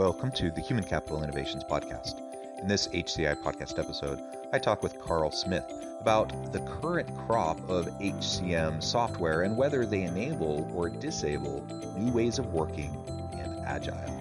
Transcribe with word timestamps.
Welcome 0.00 0.30
to 0.30 0.50
the 0.50 0.62
Human 0.62 0.82
Capital 0.82 1.22
Innovations 1.22 1.62
Podcast. 1.62 2.22
In 2.58 2.66
this 2.66 2.88
HCI 2.88 3.34
podcast 3.42 3.78
episode, 3.78 4.18
I 4.50 4.58
talk 4.58 4.82
with 4.82 4.98
Karl 4.98 5.30
Smith 5.30 5.70
about 6.00 6.54
the 6.54 6.60
current 6.60 7.14
crop 7.18 7.58
of 7.68 7.84
HCM 7.98 8.82
software 8.82 9.42
and 9.42 9.58
whether 9.58 9.84
they 9.84 10.04
enable 10.04 10.70
or 10.74 10.88
disable 10.88 11.62
new 11.98 12.10
ways 12.12 12.38
of 12.38 12.54
working 12.54 12.94
in 13.34 13.62
Agile. 13.66 14.19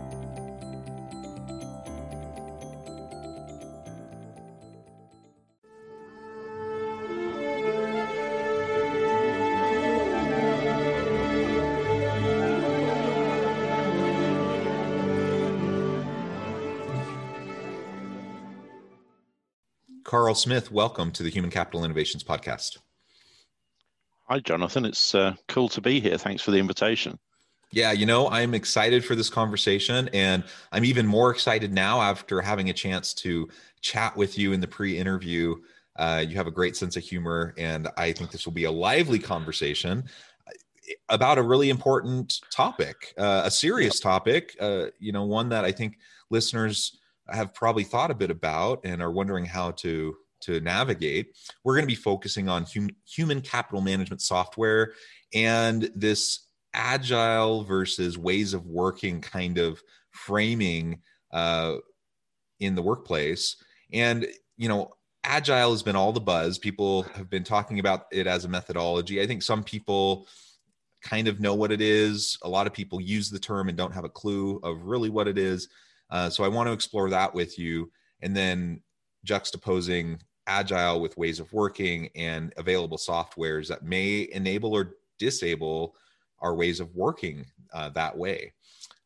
Karl 20.10 20.34
Smith, 20.34 20.72
welcome 20.72 21.12
to 21.12 21.22
the 21.22 21.30
Human 21.30 21.52
Capital 21.52 21.86
Innovations 21.86 22.24
Podcast. 22.24 22.80
Hi, 24.28 24.40
Jonathan. 24.40 24.84
It's 24.84 25.14
uh, 25.14 25.36
cool 25.48 25.70
to 25.70 25.82
be 25.82 26.00
here. 26.00 26.18
Thanks 26.18 26.42
for 26.42 26.50
the 26.50 26.58
invitation. 26.58 27.20
Yeah, 27.72 27.92
you 27.92 28.08
know, 28.08 28.28
I'm 28.28 28.56
excited 28.56 29.06
for 29.06 29.14
this 29.14 29.30
conversation, 29.30 30.10
and 30.12 30.44
I'm 30.72 30.84
even 30.84 31.06
more 31.06 31.30
excited 31.30 31.72
now 31.72 32.02
after 32.02 32.42
having 32.42 32.72
a 32.72 32.74
chance 32.74 33.14
to 33.16 33.50
chat 33.82 34.18
with 34.18 34.36
you 34.36 34.52
in 34.52 34.62
the 34.62 34.68
pre 34.68 34.98
interview. 34.98 35.58
Uh, 35.96 36.26
you 36.28 36.38
have 36.38 36.48
a 36.48 36.52
great 36.52 36.76
sense 36.76 36.98
of 36.98 37.04
humor, 37.04 37.54
and 37.56 37.88
I 37.96 38.12
think 38.12 38.32
this 38.32 38.48
will 38.48 38.54
be 38.54 38.64
a 38.64 38.72
lively 38.72 39.20
conversation 39.20 40.06
uh, 40.48 40.94
about 41.10 41.38
a 41.38 41.44
really 41.44 41.70
important 41.70 42.42
topic, 42.52 43.14
uh, 43.20 43.44
a 43.46 43.52
serious 43.52 44.00
topic, 44.00 44.58
uh, 44.60 44.88
you 44.98 45.12
know, 45.12 45.26
one 45.26 45.50
that 45.50 45.66
I 45.66 45.72
think 45.72 46.00
listeners 46.32 46.98
have 47.32 47.54
probably 47.54 47.84
thought 47.84 48.12
a 48.12 48.16
bit 48.16 48.32
about 48.32 48.80
and 48.84 49.02
are 49.02 49.12
wondering 49.12 49.46
how 49.46 49.72
to 49.72 50.16
to 50.42 50.62
navigate 50.62 51.36
we're 51.66 51.74
going 51.74 51.84
to 51.84 51.88
be 51.88 51.96
focusing 51.96 52.48
on 52.48 52.66
hum, 52.74 52.90
human 53.06 53.42
capital 53.42 53.82
management 53.82 54.22
software 54.22 54.94
and 55.34 55.92
this 55.96 56.48
agile 56.74 57.64
versus 57.64 58.18
ways 58.18 58.54
of 58.54 58.66
working 58.66 59.22
kind 59.22 59.58
of 59.58 59.82
framing 60.12 61.02
uh, 61.32 61.76
in 62.60 62.76
the 62.76 62.82
workplace. 62.82 63.56
And 63.94 64.28
you 64.58 64.70
know 64.70 64.92
agile 65.24 65.72
has 65.72 65.84
been 65.84 65.96
all 65.96 66.14
the 66.14 66.20
buzz. 66.20 66.58
People 66.58 67.04
have 67.16 67.30
been 67.30 67.44
talking 67.44 67.80
about 67.80 68.06
it 68.12 68.28
as 68.28 68.46
a 68.46 68.50
methodology. 68.50 69.22
I 69.22 69.28
think 69.28 69.42
some 69.42 69.64
people 69.64 70.28
kind 71.02 71.28
of 71.28 71.40
know 71.40 71.56
what 71.56 71.72
it 71.72 71.82
is. 71.82 72.38
A 72.44 72.50
lot 72.50 72.68
of 72.68 72.74
people 72.74 73.00
use 73.00 73.30
the 73.30 73.40
term 73.40 73.70
and 73.70 73.78
don't 73.78 73.94
have 73.94 74.04
a 74.04 74.10
clue 74.10 74.60
of 74.64 74.84
really 74.84 75.10
what 75.10 75.28
it 75.28 75.38
is 75.38 75.70
uh, 76.10 76.30
so 76.30 76.44
I 76.44 76.48
want 76.48 76.68
to 76.68 76.74
explore 76.74 77.10
that 77.10 77.34
with 77.34 77.60
you 77.60 77.92
and 78.22 78.36
then 78.36 78.82
juxtaposing 79.26 80.20
agile 80.48 81.00
with 81.00 81.18
ways 81.18 81.40
of 81.40 81.52
working 81.54 82.10
and 82.16 82.54
available 82.58 82.98
softwares 82.98 83.68
that 83.68 83.84
may 83.84 84.28
enable 84.32 84.74
or 84.74 84.96
disable 85.20 85.96
our 86.40 86.56
ways 86.56 86.80
of 86.80 86.96
working 86.96 87.46
uh, 87.74 87.90
that 87.90 88.18
way. 88.18 88.54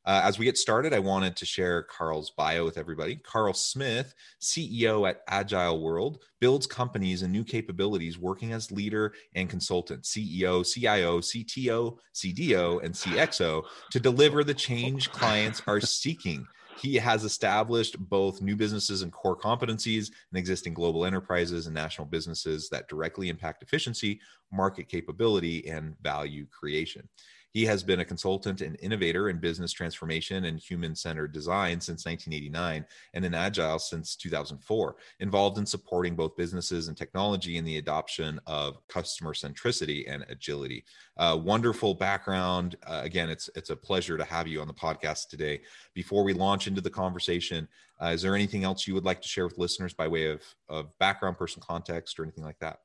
Uh, 0.05 0.21
as 0.25 0.37
we 0.37 0.43
get 0.43 0.57
started, 0.57 0.93
I 0.93 0.99
wanted 0.99 1.37
to 1.37 1.45
share 1.45 1.83
Karl's 1.83 2.31
bio 2.31 2.65
with 2.65 2.77
everybody. 2.77 3.15
Karl 3.15 3.53
Smith, 3.53 4.13
CEO 4.41 5.07
at 5.09 5.21
Agile 5.29 5.81
World, 5.81 6.19
builds 6.41 6.67
companies 6.67 7.21
and 7.21 7.31
new 7.31 7.43
capabilities 7.43 8.19
working 8.19 8.51
as 8.51 8.69
leader 8.69 9.13
and 9.35 9.49
consultant, 9.49 10.03
CEO, 10.03 10.69
CIO, 10.69 11.19
CTO, 11.19 11.97
CDO, 12.13 12.83
and 12.83 12.93
CXO 12.93 13.63
to 13.91 13.99
deliver 13.99 14.43
the 14.43 14.53
change 14.53 15.09
clients 15.11 15.61
are 15.67 15.79
seeking 15.79 16.45
he 16.77 16.95
has 16.95 17.23
established 17.23 17.97
both 17.99 18.41
new 18.41 18.55
businesses 18.55 19.01
and 19.01 19.11
core 19.11 19.37
competencies 19.37 20.11
in 20.31 20.37
existing 20.37 20.73
global 20.73 21.05
enterprises 21.05 21.67
and 21.67 21.75
national 21.75 22.07
businesses 22.07 22.69
that 22.69 22.87
directly 22.87 23.29
impact 23.29 23.63
efficiency, 23.63 24.19
market 24.51 24.87
capability, 24.87 25.67
and 25.67 25.95
value 26.01 26.45
creation. 26.47 27.07
He 27.53 27.65
has 27.65 27.83
been 27.83 27.99
a 27.99 28.05
consultant 28.05 28.61
and 28.61 28.77
innovator 28.79 29.29
in 29.29 29.37
business 29.37 29.71
transformation 29.71 30.45
and 30.45 30.59
human 30.59 30.95
centered 30.95 31.31
design 31.33 31.79
since 31.79 32.03
1989 32.03 32.83
and 33.13 33.25
in 33.25 33.35
Agile 33.35 33.77
since 33.77 34.15
2004, 34.15 34.95
involved 35.19 35.59
in 35.59 35.65
supporting 35.67 36.15
both 36.15 36.35
businesses 36.35 36.87
and 36.87 36.97
technology 36.97 37.57
in 37.57 37.63
the 37.63 37.77
adoption 37.77 38.39
of 38.47 38.85
customer 38.87 39.33
centricity 39.33 40.11
and 40.11 40.25
agility. 40.29 40.83
Uh, 41.17 41.39
wonderful 41.39 41.93
background. 41.93 42.75
Uh, 42.87 43.01
again, 43.03 43.29
it's, 43.29 43.51
it's 43.55 43.69
a 43.69 43.75
pleasure 43.75 44.17
to 44.17 44.25
have 44.25 44.47
you 44.47 44.59
on 44.59 44.67
the 44.67 44.73
podcast 44.73 45.29
today. 45.29 45.61
Before 45.93 46.23
we 46.23 46.33
launch 46.33 46.65
into 46.65 46.81
the 46.81 46.89
conversation, 46.89 47.67
uh, 48.01 48.07
is 48.07 48.23
there 48.23 48.33
anything 48.33 48.63
else 48.63 48.87
you 48.87 48.95
would 48.95 49.05
like 49.05 49.21
to 49.21 49.27
share 49.27 49.45
with 49.45 49.59
listeners 49.59 49.93
by 49.93 50.07
way 50.07 50.31
of, 50.31 50.41
of 50.69 50.97
background, 50.97 51.37
personal 51.37 51.65
context, 51.67 52.19
or 52.19 52.23
anything 52.23 52.43
like 52.43 52.57
that? 52.59 52.79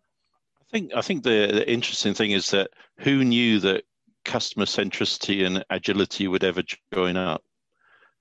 I 0.61 0.65
think 0.71 0.93
I 0.95 1.01
think 1.01 1.23
the, 1.23 1.51
the 1.51 1.71
interesting 1.71 2.13
thing 2.13 2.33
is 2.33 2.51
that 2.51 2.71
who 2.99 3.25
knew 3.25 3.59
that 3.61 3.85
customer 4.29 4.67
centricity 4.67 5.47
and 5.47 5.65
agility 5.71 6.29
would 6.29 6.45
ever 6.45 6.63
join 6.93 7.17
up. 7.17 7.43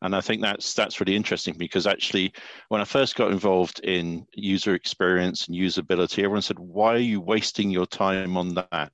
And 0.01 0.15
I 0.15 0.21
think 0.21 0.41
that's 0.41 0.73
that's 0.73 0.99
really 1.01 1.15
interesting 1.15 1.55
because 1.57 1.85
actually, 1.85 2.31
when 2.69 2.81
I 2.81 2.85
first 2.85 3.15
got 3.15 3.31
involved 3.31 3.79
in 3.83 4.25
user 4.33 4.73
experience 4.73 5.47
and 5.47 5.57
usability, 5.57 6.19
everyone 6.19 6.43
said, 6.43 6.59
"Why 6.59 6.93
are 6.93 7.09
you 7.13 7.19
wasting 7.19 7.71
your 7.71 7.87
time 7.87 8.37
on 8.37 8.53
that?" 8.55 8.91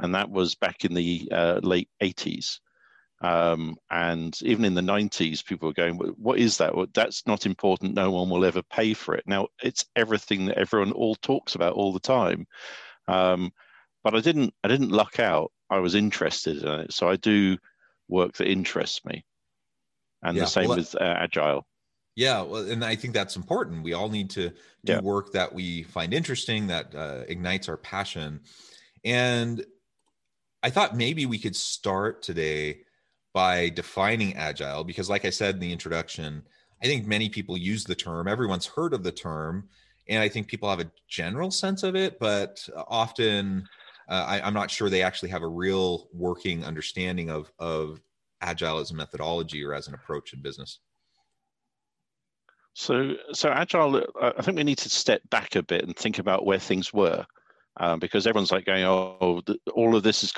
And 0.00 0.14
that 0.14 0.30
was 0.30 0.54
back 0.54 0.84
in 0.84 0.94
the 0.94 1.28
uh, 1.30 1.60
late 1.62 1.90
'80s, 2.00 2.60
um, 3.20 3.76
and 3.90 4.36
even 4.42 4.64
in 4.64 4.74
the 4.74 4.80
'90s, 4.80 5.44
people 5.44 5.68
were 5.68 5.74
going, 5.74 5.96
"What 5.96 6.38
is 6.38 6.56
that? 6.56 6.74
Well, 6.74 6.86
that's 6.94 7.26
not 7.26 7.44
important. 7.46 7.94
No 7.94 8.10
one 8.10 8.30
will 8.30 8.46
ever 8.46 8.62
pay 8.62 8.94
for 8.94 9.14
it." 9.14 9.24
Now 9.26 9.48
it's 9.62 9.84
everything 9.94 10.46
that 10.46 10.58
everyone 10.58 10.92
all 10.92 11.16
talks 11.16 11.54
about 11.54 11.74
all 11.74 11.92
the 11.92 12.00
time. 12.00 12.46
Um, 13.08 13.52
but 14.02 14.14
I 14.14 14.20
didn't 14.20 14.54
I 14.64 14.68
didn't 14.68 14.90
luck 14.90 15.20
out. 15.20 15.52
I 15.70 15.78
was 15.78 15.94
interested 15.94 16.62
in 16.62 16.80
it. 16.80 16.92
So 16.92 17.08
I 17.08 17.16
do 17.16 17.58
work 18.08 18.34
that 18.34 18.48
interests 18.48 19.04
me. 19.04 19.24
And 20.22 20.36
yeah, 20.36 20.44
the 20.44 20.50
same 20.50 20.68
well, 20.68 20.78
with 20.78 20.94
uh, 20.94 21.14
Agile. 21.18 21.66
Yeah, 22.16 22.42
well, 22.42 22.68
and 22.68 22.84
I 22.84 22.96
think 22.96 23.14
that's 23.14 23.36
important. 23.36 23.84
We 23.84 23.92
all 23.92 24.08
need 24.08 24.30
to 24.30 24.50
do 24.84 24.92
yeah. 24.94 25.00
work 25.00 25.32
that 25.32 25.52
we 25.52 25.84
find 25.84 26.12
interesting, 26.12 26.66
that 26.66 26.94
uh, 26.94 27.22
ignites 27.28 27.68
our 27.68 27.76
passion. 27.76 28.40
And 29.04 29.64
I 30.62 30.70
thought 30.70 30.96
maybe 30.96 31.26
we 31.26 31.38
could 31.38 31.54
start 31.54 32.22
today 32.22 32.80
by 33.32 33.68
defining 33.68 34.34
agile, 34.34 34.82
because, 34.82 35.08
like 35.08 35.24
I 35.24 35.30
said 35.30 35.54
in 35.54 35.60
the 35.60 35.72
introduction, 35.72 36.42
I 36.82 36.86
think 36.86 37.06
many 37.06 37.28
people 37.28 37.56
use 37.56 37.84
the 37.84 37.94
term. 37.94 38.26
Everyone's 38.26 38.66
heard 38.66 38.94
of 38.94 39.04
the 39.04 39.12
term, 39.12 39.68
and 40.08 40.20
I 40.20 40.28
think 40.28 40.48
people 40.48 40.68
have 40.68 40.80
a 40.80 40.90
general 41.06 41.52
sense 41.52 41.84
of 41.84 41.94
it, 41.94 42.18
but 42.18 42.68
often 42.88 43.68
uh, 44.08 44.24
I, 44.26 44.40
I'm 44.40 44.54
not 44.54 44.70
sure 44.70 44.88
they 44.88 45.02
actually 45.02 45.28
have 45.30 45.42
a 45.42 45.48
real 45.48 46.08
working 46.12 46.64
understanding 46.64 47.30
of 47.30 47.52
of 47.58 48.00
agile 48.40 48.78
as 48.78 48.90
a 48.90 48.94
methodology 48.94 49.64
or 49.64 49.74
as 49.74 49.88
an 49.88 49.94
approach 49.94 50.32
in 50.32 50.40
business. 50.40 50.78
So, 52.74 53.14
so 53.32 53.48
agile. 53.50 54.04
I 54.22 54.40
think 54.40 54.56
we 54.56 54.62
need 54.62 54.78
to 54.78 54.88
step 54.88 55.20
back 55.30 55.56
a 55.56 55.62
bit 55.64 55.84
and 55.84 55.96
think 55.96 56.20
about 56.20 56.46
where 56.46 56.60
things 56.60 56.92
were, 56.92 57.26
um, 57.78 57.98
because 57.98 58.26
everyone's 58.26 58.52
like 58.52 58.66
going, 58.66 58.84
"Oh, 58.84 59.42
all 59.74 59.96
of 59.96 60.04
this 60.04 60.22
is 60.22 60.32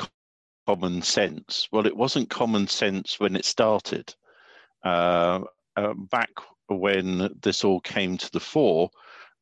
common 0.67 1.03
sense." 1.03 1.69
Well, 1.71 1.87
it 1.87 1.97
wasn't 1.97 2.31
common 2.31 2.67
sense 2.67 3.21
when 3.21 3.37
it 3.37 3.45
started. 3.45 4.15
Uh, 4.83 5.41
uh, 5.77 5.93
back 6.11 6.31
when 6.69 7.29
this 7.43 7.63
all 7.63 7.81
came 7.81 8.17
to 8.17 8.31
the 8.33 8.41
fore, 8.41 8.91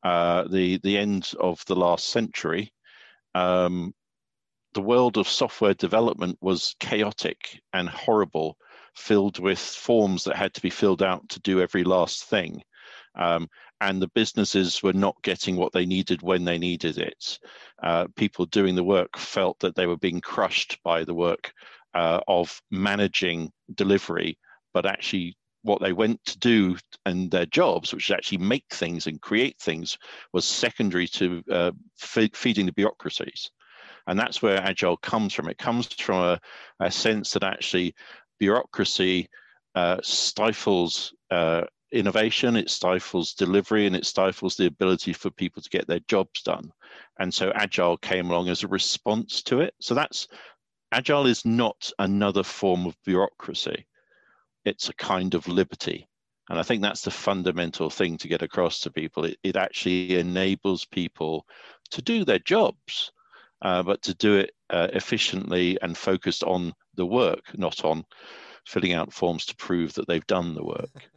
uh, 0.03 0.43
the 0.49 0.77
the 0.83 0.97
end 0.97 1.31
of 1.39 1.63
the 1.67 1.75
last 1.75 2.09
century, 2.09 2.73
um, 3.33 3.93
the 4.79 4.85
world 4.85 5.17
of 5.17 5.27
software 5.27 5.73
development 5.73 6.37
was 6.39 6.73
chaotic 6.79 7.59
and 7.73 7.89
horrible, 7.89 8.55
filled 8.95 9.37
with 9.37 9.59
forms 9.59 10.23
that 10.23 10.37
had 10.37 10.53
to 10.53 10.61
be 10.61 10.69
filled 10.69 11.03
out 11.03 11.27
to 11.27 11.41
do 11.41 11.59
every 11.59 11.83
last 11.83 12.23
thing. 12.23 12.61
Um, 13.15 13.49
and 13.81 14.01
the 14.01 14.07
businesses 14.15 14.81
were 14.81 14.93
not 14.93 15.21
getting 15.21 15.57
what 15.57 15.73
they 15.73 15.85
needed 15.85 16.21
when 16.21 16.45
they 16.45 16.57
needed 16.57 16.97
it. 16.97 17.39
Uh, 17.83 18.07
people 18.15 18.45
doing 18.45 18.75
the 18.75 18.83
work 18.85 19.17
felt 19.17 19.59
that 19.59 19.75
they 19.75 19.85
were 19.85 19.97
being 19.97 20.21
crushed 20.21 20.79
by 20.81 21.03
the 21.03 21.13
work 21.13 21.51
uh, 21.93 22.21
of 22.29 22.61
managing 22.71 23.51
delivery, 23.75 24.37
but 24.73 24.85
actually 24.85 25.35
what 25.63 25.81
they 25.81 25.91
went 25.91 26.23
to 26.23 26.39
do 26.39 26.77
and 27.05 27.29
their 27.29 27.47
jobs, 27.47 27.93
which 27.93 28.09
is 28.09 28.13
actually 28.15 28.37
make 28.37 28.65
things 28.71 29.07
and 29.07 29.19
create 29.19 29.59
things, 29.59 29.97
was 30.31 30.45
secondary 30.45 31.07
to 31.07 31.43
uh, 31.51 31.71
feeding 31.97 32.65
the 32.65 32.71
bureaucracies. 32.71 33.51
And 34.09 34.19
that's 34.19 34.41
where 34.41 34.57
agile 34.57 34.97
comes 34.97 35.33
from. 35.33 35.47
It 35.47 35.57
comes 35.57 35.87
from 35.87 36.21
a, 36.21 36.39
a 36.79 36.91
sense 36.91 37.31
that 37.31 37.43
actually 37.43 37.95
bureaucracy 38.39 39.29
uh, 39.75 39.97
stifles 40.01 41.13
uh, 41.31 41.63
innovation, 41.91 42.55
it 42.55 42.69
stifles 42.69 43.33
delivery, 43.33 43.85
and 43.87 43.95
it 43.95 44.05
stifles 44.05 44.55
the 44.55 44.65
ability 44.65 45.13
for 45.13 45.29
people 45.29 45.61
to 45.61 45.69
get 45.69 45.87
their 45.87 46.01
jobs 46.07 46.41
done. 46.41 46.71
And 47.19 47.33
so 47.33 47.51
agile 47.55 47.97
came 47.97 48.29
along 48.29 48.49
as 48.49 48.63
a 48.63 48.67
response 48.67 49.41
to 49.43 49.61
it. 49.61 49.73
So 49.79 49.93
that's 49.93 50.27
agile 50.91 51.25
is 51.25 51.45
not 51.45 51.91
another 51.99 52.43
form 52.43 52.85
of 52.85 52.97
bureaucracy 53.05 53.85
it's 54.65 54.89
a 54.89 54.93
kind 54.93 55.33
of 55.33 55.47
liberty. 55.47 56.07
And 56.49 56.59
I 56.59 56.63
think 56.63 56.81
that's 56.81 57.01
the 57.01 57.11
fundamental 57.11 57.89
thing 57.89 58.17
to 58.17 58.27
get 58.27 58.41
across 58.41 58.79
to 58.81 58.91
people. 58.91 59.25
It, 59.25 59.37
it 59.43 59.55
actually 59.55 60.17
enables 60.17 60.85
people 60.85 61.45
to 61.91 62.01
do 62.01 62.25
their 62.25 62.39
jobs, 62.39 63.11
uh, 63.61 63.83
but 63.83 64.01
to 64.03 64.13
do 64.15 64.37
it 64.37 64.51
uh, 64.69 64.87
efficiently 64.93 65.77
and 65.81 65.97
focused 65.97 66.43
on 66.43 66.73
the 66.95 67.05
work, 67.05 67.41
not 67.57 67.83
on 67.83 68.05
filling 68.65 68.93
out 68.93 69.13
forms 69.13 69.45
to 69.45 69.55
prove 69.55 69.93
that 69.93 70.07
they've 70.07 70.27
done 70.27 70.53
the 70.53 70.63
work. 70.63 71.09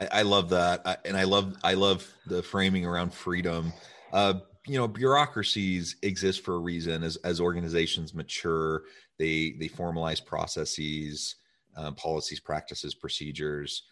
I, 0.12 0.22
love 0.22 0.48
that, 0.50 1.00
and 1.04 1.16
I 1.16 1.24
love 1.24 1.56
I 1.62 1.74
love 1.74 2.10
the 2.26 2.42
framing 2.42 2.86
around 2.86 3.12
freedom. 3.12 3.72
Uh, 4.12 4.34
you 4.66 4.78
know, 4.78 4.88
bureaucracies 4.88 5.96
exist 6.02 6.42
for 6.42 6.54
a 6.54 6.58
reason. 6.58 7.02
As 7.02 7.16
as 7.16 7.40
organizations 7.40 8.14
mature, 8.14 8.84
they 9.18 9.56
they 9.58 9.68
formalize 9.68 10.24
processes 10.24 11.36
um, 11.76 11.94
policies, 11.94 12.40
practices, 12.40 12.94
procedures. 12.94 13.84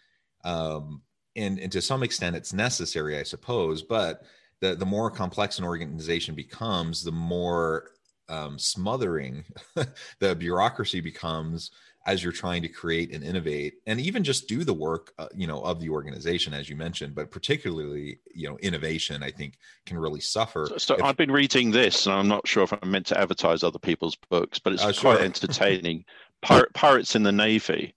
Um, 0.43 1.01
and, 1.35 1.59
and 1.59 1.71
to 1.71 1.81
some 1.81 2.03
extent, 2.03 2.35
it's 2.35 2.53
necessary, 2.53 3.17
I 3.17 3.23
suppose. 3.23 3.81
But 3.81 4.23
the, 4.61 4.75
the 4.75 4.85
more 4.85 5.09
complex 5.09 5.59
an 5.59 5.65
organization 5.65 6.35
becomes, 6.35 7.03
the 7.03 7.11
more 7.11 7.91
um, 8.27 8.59
smothering 8.59 9.43
the 10.19 10.35
bureaucracy 10.35 11.01
becomes 11.01 11.71
as 12.05 12.23
you're 12.23 12.31
trying 12.31 12.61
to 12.61 12.67
create 12.67 13.13
and 13.13 13.23
innovate 13.23 13.75
and 13.85 13.99
even 13.99 14.23
just 14.23 14.47
do 14.47 14.63
the 14.63 14.73
work 14.73 15.11
uh, 15.17 15.27
you 15.35 15.47
know 15.47 15.61
of 15.61 15.79
the 15.79 15.89
organization 15.89 16.53
as 16.53 16.69
you 16.69 16.75
mentioned 16.75 17.15
but 17.15 17.31
particularly 17.31 18.19
you 18.33 18.47
know 18.47 18.55
innovation 18.59 19.23
i 19.23 19.31
think 19.31 19.57
can 19.87 19.97
really 19.97 20.19
suffer 20.19 20.67
so, 20.69 20.77
so 20.77 20.95
if, 20.95 21.03
i've 21.03 21.17
been 21.17 21.31
reading 21.31 21.71
this 21.71 22.05
and 22.05 22.15
i'm 22.15 22.27
not 22.27 22.47
sure 22.47 22.63
if 22.63 22.71
i'm 22.71 22.91
meant 22.91 23.05
to 23.07 23.19
advertise 23.19 23.63
other 23.63 23.79
people's 23.79 24.15
books 24.29 24.59
but 24.59 24.73
it's 24.73 24.83
uh, 24.83 24.93
quite 24.93 25.17
sure. 25.17 25.25
entertaining 25.25 26.05
Pir- 26.41 26.69
pirates 26.73 27.15
in 27.15 27.23
the 27.23 27.31
navy, 27.31 27.93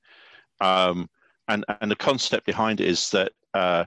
um, 0.61 1.09
and 1.49 1.65
and 1.81 1.91
the 1.91 1.97
concept 1.97 2.45
behind 2.45 2.81
it 2.81 2.89
is 2.89 3.11
that 3.11 3.33
uh, 3.55 3.85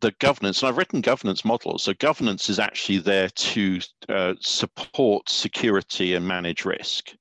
the 0.00 0.12
governance, 0.18 0.62
and 0.62 0.68
I've 0.68 0.76
written 0.76 1.00
governance 1.00 1.44
models. 1.44 1.84
So 1.84 1.94
governance 1.94 2.48
is 2.48 2.58
actually 2.58 2.98
there 2.98 3.28
to 3.28 3.80
uh, 4.08 4.34
support 4.40 5.28
security 5.28 6.14
and 6.14 6.26
manage 6.26 6.64
risk. 6.64 7.12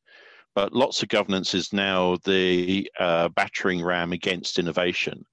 But 0.56 0.74
lots 0.74 1.04
of 1.04 1.10
governance 1.10 1.54
is 1.54 1.74
now 1.74 2.18
the 2.24 2.90
uh, 3.00 3.30
battering 3.30 3.84
ram 3.84 4.14
against 4.14 4.60
innovation. 4.60 5.26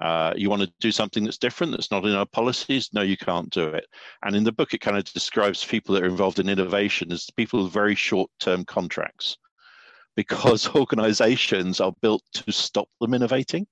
Uh, 0.00 0.32
you 0.36 0.50
want 0.50 0.62
to 0.62 0.72
do 0.80 0.90
something 0.90 1.22
that's 1.22 1.38
different, 1.38 1.70
that's 1.70 1.92
not 1.92 2.04
in 2.04 2.14
our 2.14 2.26
policies? 2.26 2.90
No, 2.92 3.02
you 3.02 3.16
can't 3.16 3.50
do 3.50 3.68
it. 3.68 3.86
And 4.24 4.34
in 4.34 4.42
the 4.42 4.52
book, 4.52 4.74
it 4.74 4.80
kind 4.80 4.96
of 4.96 5.04
describes 5.04 5.64
people 5.64 5.94
that 5.94 6.02
are 6.02 6.08
involved 6.08 6.40
in 6.40 6.48
innovation 6.48 7.12
as 7.12 7.30
people 7.36 7.62
with 7.62 7.72
very 7.72 7.94
short 7.94 8.30
term 8.40 8.64
contracts 8.64 9.36
because 10.16 10.68
organizations 10.74 11.80
are 11.80 11.94
built 12.02 12.22
to 12.32 12.50
stop 12.50 12.88
them 13.00 13.14
innovating 13.14 13.66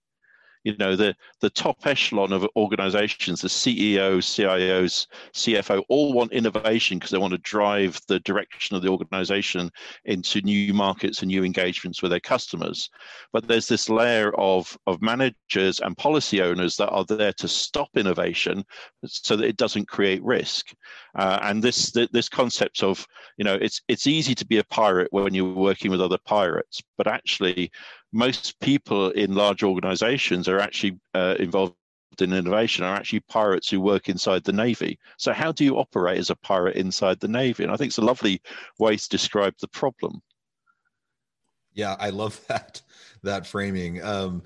you 0.65 0.77
know 0.79 0.97
the 0.97 1.15
the 1.41 1.51
top 1.51 1.87
echelon 1.87 2.33
of 2.33 2.47
organizations 2.57 3.41
the 3.41 3.49
ceos 3.49 4.27
cios 4.27 5.07
cfo 5.33 5.83
all 5.89 6.13
want 6.13 6.33
innovation 6.33 6.99
because 6.99 7.11
they 7.11 7.19
want 7.19 7.33
to 7.33 7.39
drive 7.39 8.01
the 8.09 8.21
direction 8.21 8.77
of 8.77 8.83
the 8.83 8.89
organization 8.89 9.71
into 10.05 10.41
new 10.43 10.73
markets 10.73 11.21
and 11.21 11.29
new 11.29 11.45
engagements 11.45 12.03
with 12.03 12.11
their 12.11 12.21
customers. 12.21 12.91
But 13.33 13.49
there's 13.49 13.69
this 13.69 13.89
layer 13.89 14.33
of 14.39 14.77
of 14.87 15.03
managers 15.03 15.81
and 15.81 15.97
policy 15.97 16.43
owners 16.43 16.77
that 16.77 16.91
are 16.91 17.05
there 17.05 17.33
to 17.35 17.49
stop 17.49 17.91
innovation 17.97 18.65
so 19.05 19.37
that 19.37 19.47
it 19.47 19.57
doesn't 19.57 19.89
create 19.89 20.23
risk. 20.23 20.73
Uh, 21.15 21.39
and 21.43 21.63
this 21.63 21.93
this 22.13 22.29
concept 22.29 22.83
of 22.83 23.07
you 23.37 23.45
know 23.45 23.59
it's 23.61 23.81
it's 23.89 24.07
easy 24.07 24.35
to 24.35 24.47
be 24.47 24.59
a 24.59 24.65
pirate 24.65 25.09
when 25.11 25.35
you're 25.35 25.53
working 25.55 25.91
with 25.91 26.01
other 26.01 26.19
pirates 26.25 26.83
but 26.97 27.07
actually 27.07 27.71
most 28.13 28.59
people 28.61 29.11
in 29.11 29.35
large 29.35 29.63
organizations 29.63 30.49
are 30.49 30.59
actually 30.59 30.99
uh, 31.15 31.37
involved 31.39 31.75
in 32.21 32.33
innovation 32.33 32.85
are 32.85 32.95
actually 32.95 33.21
pirates 33.21 33.71
who 33.71 33.81
work 33.81 34.09
inside 34.09 34.45
the 34.45 34.53
navy. 34.53 34.99
So 35.17 35.33
how 35.33 35.51
do 35.51 35.65
you 35.65 35.79
operate 35.79 36.19
as 36.19 36.29
a 36.29 36.37
pirate 36.37 36.77
inside 36.77 37.21
the 37.21 37.29
navy? 37.29 37.63
And 37.63 37.73
i 37.73 37.77
think 37.77 37.89
it's 37.89 37.99
a 37.99 38.03
lovely 38.03 38.43
way 38.79 38.97
to 38.97 39.09
describe 39.09 39.55
the 39.61 39.69
problem. 39.69 40.21
Yeah 41.73 41.97
i 41.99 42.11
love 42.11 42.39
that 42.49 42.83
that 43.23 43.47
framing. 43.47 44.03
Um 44.03 44.43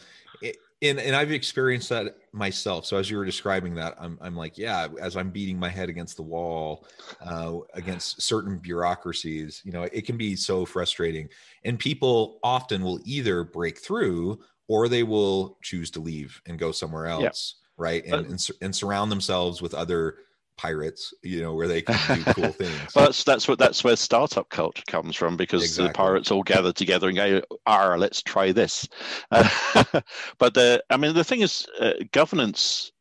and 0.83 0.99
and 0.99 1.17
I've 1.17 1.33
experienced 1.33 1.89
that 1.89 2.17
myself. 2.33 2.85
So 2.85 2.99
as 2.99 3.11
you 3.11 3.17
were 3.17 3.25
describing 3.25 3.75
that, 3.77 3.97
I'm 3.99 4.19
I'm 4.21 4.37
like, 4.37 4.59
yeah, 4.59 4.89
as 5.01 5.17
I'm 5.17 5.31
beating 5.31 5.59
my 5.59 5.69
head 5.69 5.89
against 5.89 6.17
the 6.17 6.23
wall, 6.23 6.87
uh, 7.25 7.59
against 7.75 8.21
certain 8.21 8.59
bureaucracies, 8.59 9.63
you 9.65 9.73
know, 9.73 9.85
it 9.85 10.07
can 10.07 10.17
be 10.17 10.37
so 10.37 10.67
frustrating. 10.67 11.29
And 11.65 11.79
people 11.79 12.39
often 12.43 12.83
will 12.83 13.01
either 13.05 13.43
break 13.45 13.79
through 13.79 14.41
or 14.69 14.89
they 14.89 15.03
will 15.03 15.59
choose 15.63 15.91
to 15.93 16.01
leave 16.01 16.41
and 16.47 16.59
go 16.59 16.73
somewhere 16.73 17.07
else, 17.07 17.57
yeah. 17.57 17.73
right? 17.79 18.05
And, 18.05 18.27
and 18.27 18.49
and 18.61 18.77
surround 18.77 19.11
themselves 19.11 19.63
with 19.63 19.73
other 19.73 20.19
pirates, 20.57 21.15
you 21.23 21.43
know, 21.43 21.55
where 21.55 21.69
they 21.69 21.83
can 21.83 22.17
do 22.17 22.25
cool 22.33 22.53
things. 22.53 22.95
well, 22.95 23.07
that's 23.07 23.25
that's 23.25 23.49
what 23.49 23.59
that's 23.59 23.85
where 23.85 23.97
startup 23.97 24.49
culture 24.49 24.83
comes 24.87 25.17
from 25.17 25.37
because 25.37 25.63
exactly. 25.63 25.89
the 25.89 25.93
pirates 25.93 26.31
all 26.31 26.43
gather 26.43 26.73
together 26.73 27.09
and 27.09 27.17
go, 27.17 27.43
"Ah, 27.67 27.95
let's 27.97 28.23
try 28.23 28.53
this." 28.53 28.89
Uh, 29.31 29.85
but 30.39 30.55
the, 30.55 30.83
I 30.91 30.97
mean, 30.97 31.15
the 31.15 31.25
thing 31.25 31.41
is, 31.41 31.67
uh, 31.81 31.93
governance 32.13 32.93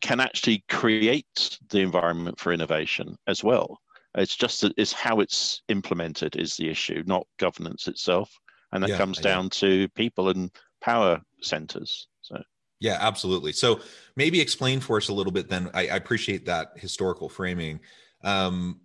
can 0.00 0.20
actually 0.20 0.64
create 0.68 1.58
the 1.70 1.80
environment 1.80 2.38
for 2.38 2.52
innovation 2.52 3.16
as 3.26 3.42
well. 3.42 3.80
It's 4.16 4.36
just 4.36 4.60
that 4.60 4.74
it's 4.76 4.92
how 4.92 5.20
it's 5.20 5.62
implemented 5.68 6.36
is 6.36 6.56
the 6.56 6.68
issue, 6.68 7.02
not 7.06 7.26
governance 7.38 7.88
itself, 7.88 8.38
and 8.72 8.82
that 8.82 8.90
yeah, 8.90 8.98
comes 8.98 9.18
down 9.18 9.50
to 9.50 9.88
people 9.90 10.28
and 10.28 10.50
power 10.80 11.20
centers. 11.40 12.06
Yeah, 12.84 12.98
absolutely. 13.00 13.52
So 13.52 13.80
maybe 14.14 14.42
explain 14.42 14.78
for 14.78 14.98
us 14.98 15.08
a 15.08 15.14
little 15.14 15.32
bit 15.32 15.48
then. 15.48 15.70
I, 15.72 15.88
I 15.88 15.96
appreciate 15.96 16.44
that 16.44 16.72
historical 16.76 17.30
framing. 17.30 17.80
Um, 18.22 18.80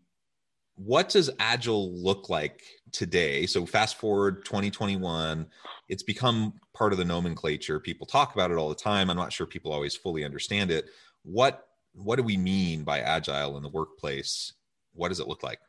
what 0.76 1.10
does 1.10 1.30
Agile 1.38 1.92
look 1.94 2.30
like 2.30 2.64
today? 2.94 3.46
So 3.46 3.66
fast 3.66 3.98
forward 3.98 4.46
2021, 4.46 5.46
it's 5.90 6.02
become 6.02 6.54
part 6.74 6.94
of 6.94 6.98
the 6.98 7.04
nomenclature. 7.04 7.78
People 7.82 8.08
talk 8.08 8.34
about 8.34 8.52
it 8.52 8.58
all 8.58 8.70
the 8.70 8.76
time. 8.76 9.10
I'm 9.10 9.18
not 9.18 9.34
sure 9.34 9.46
people 9.46 9.74
always 9.74 9.98
fully 9.98 10.24
understand 10.24 10.72
it. 10.72 10.86
What 11.24 11.66
what 11.92 12.16
do 12.16 12.24
we 12.24 12.38
mean 12.38 12.86
by 12.86 13.02
agile 13.02 13.58
in 13.58 13.64
the 13.64 13.70
workplace? 13.70 14.54
What 14.94 15.10
does 15.10 15.20
it 15.20 15.28
look 15.28 15.44
like? 15.44 15.60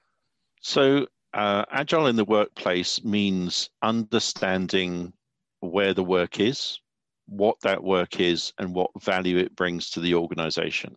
So 0.61 1.09
uh, 1.35 1.65
agile 1.69 2.07
in 2.07 2.15
the 2.15 2.25
workplace 2.25 3.03
means 3.03 3.71
understanding 3.83 5.15
where 5.59 5.95
the 5.95 6.05
work 6.05 6.39
is, 6.39 6.79
what 7.31 7.61
that 7.61 7.83
work 7.83 8.21
is 8.21 8.53
and 8.59 8.75
what 8.75 8.91
value 9.03 9.39
it 9.39 9.55
brings 9.55 9.91
to 9.91 10.01
the 10.01 10.15
organization. 10.15 10.97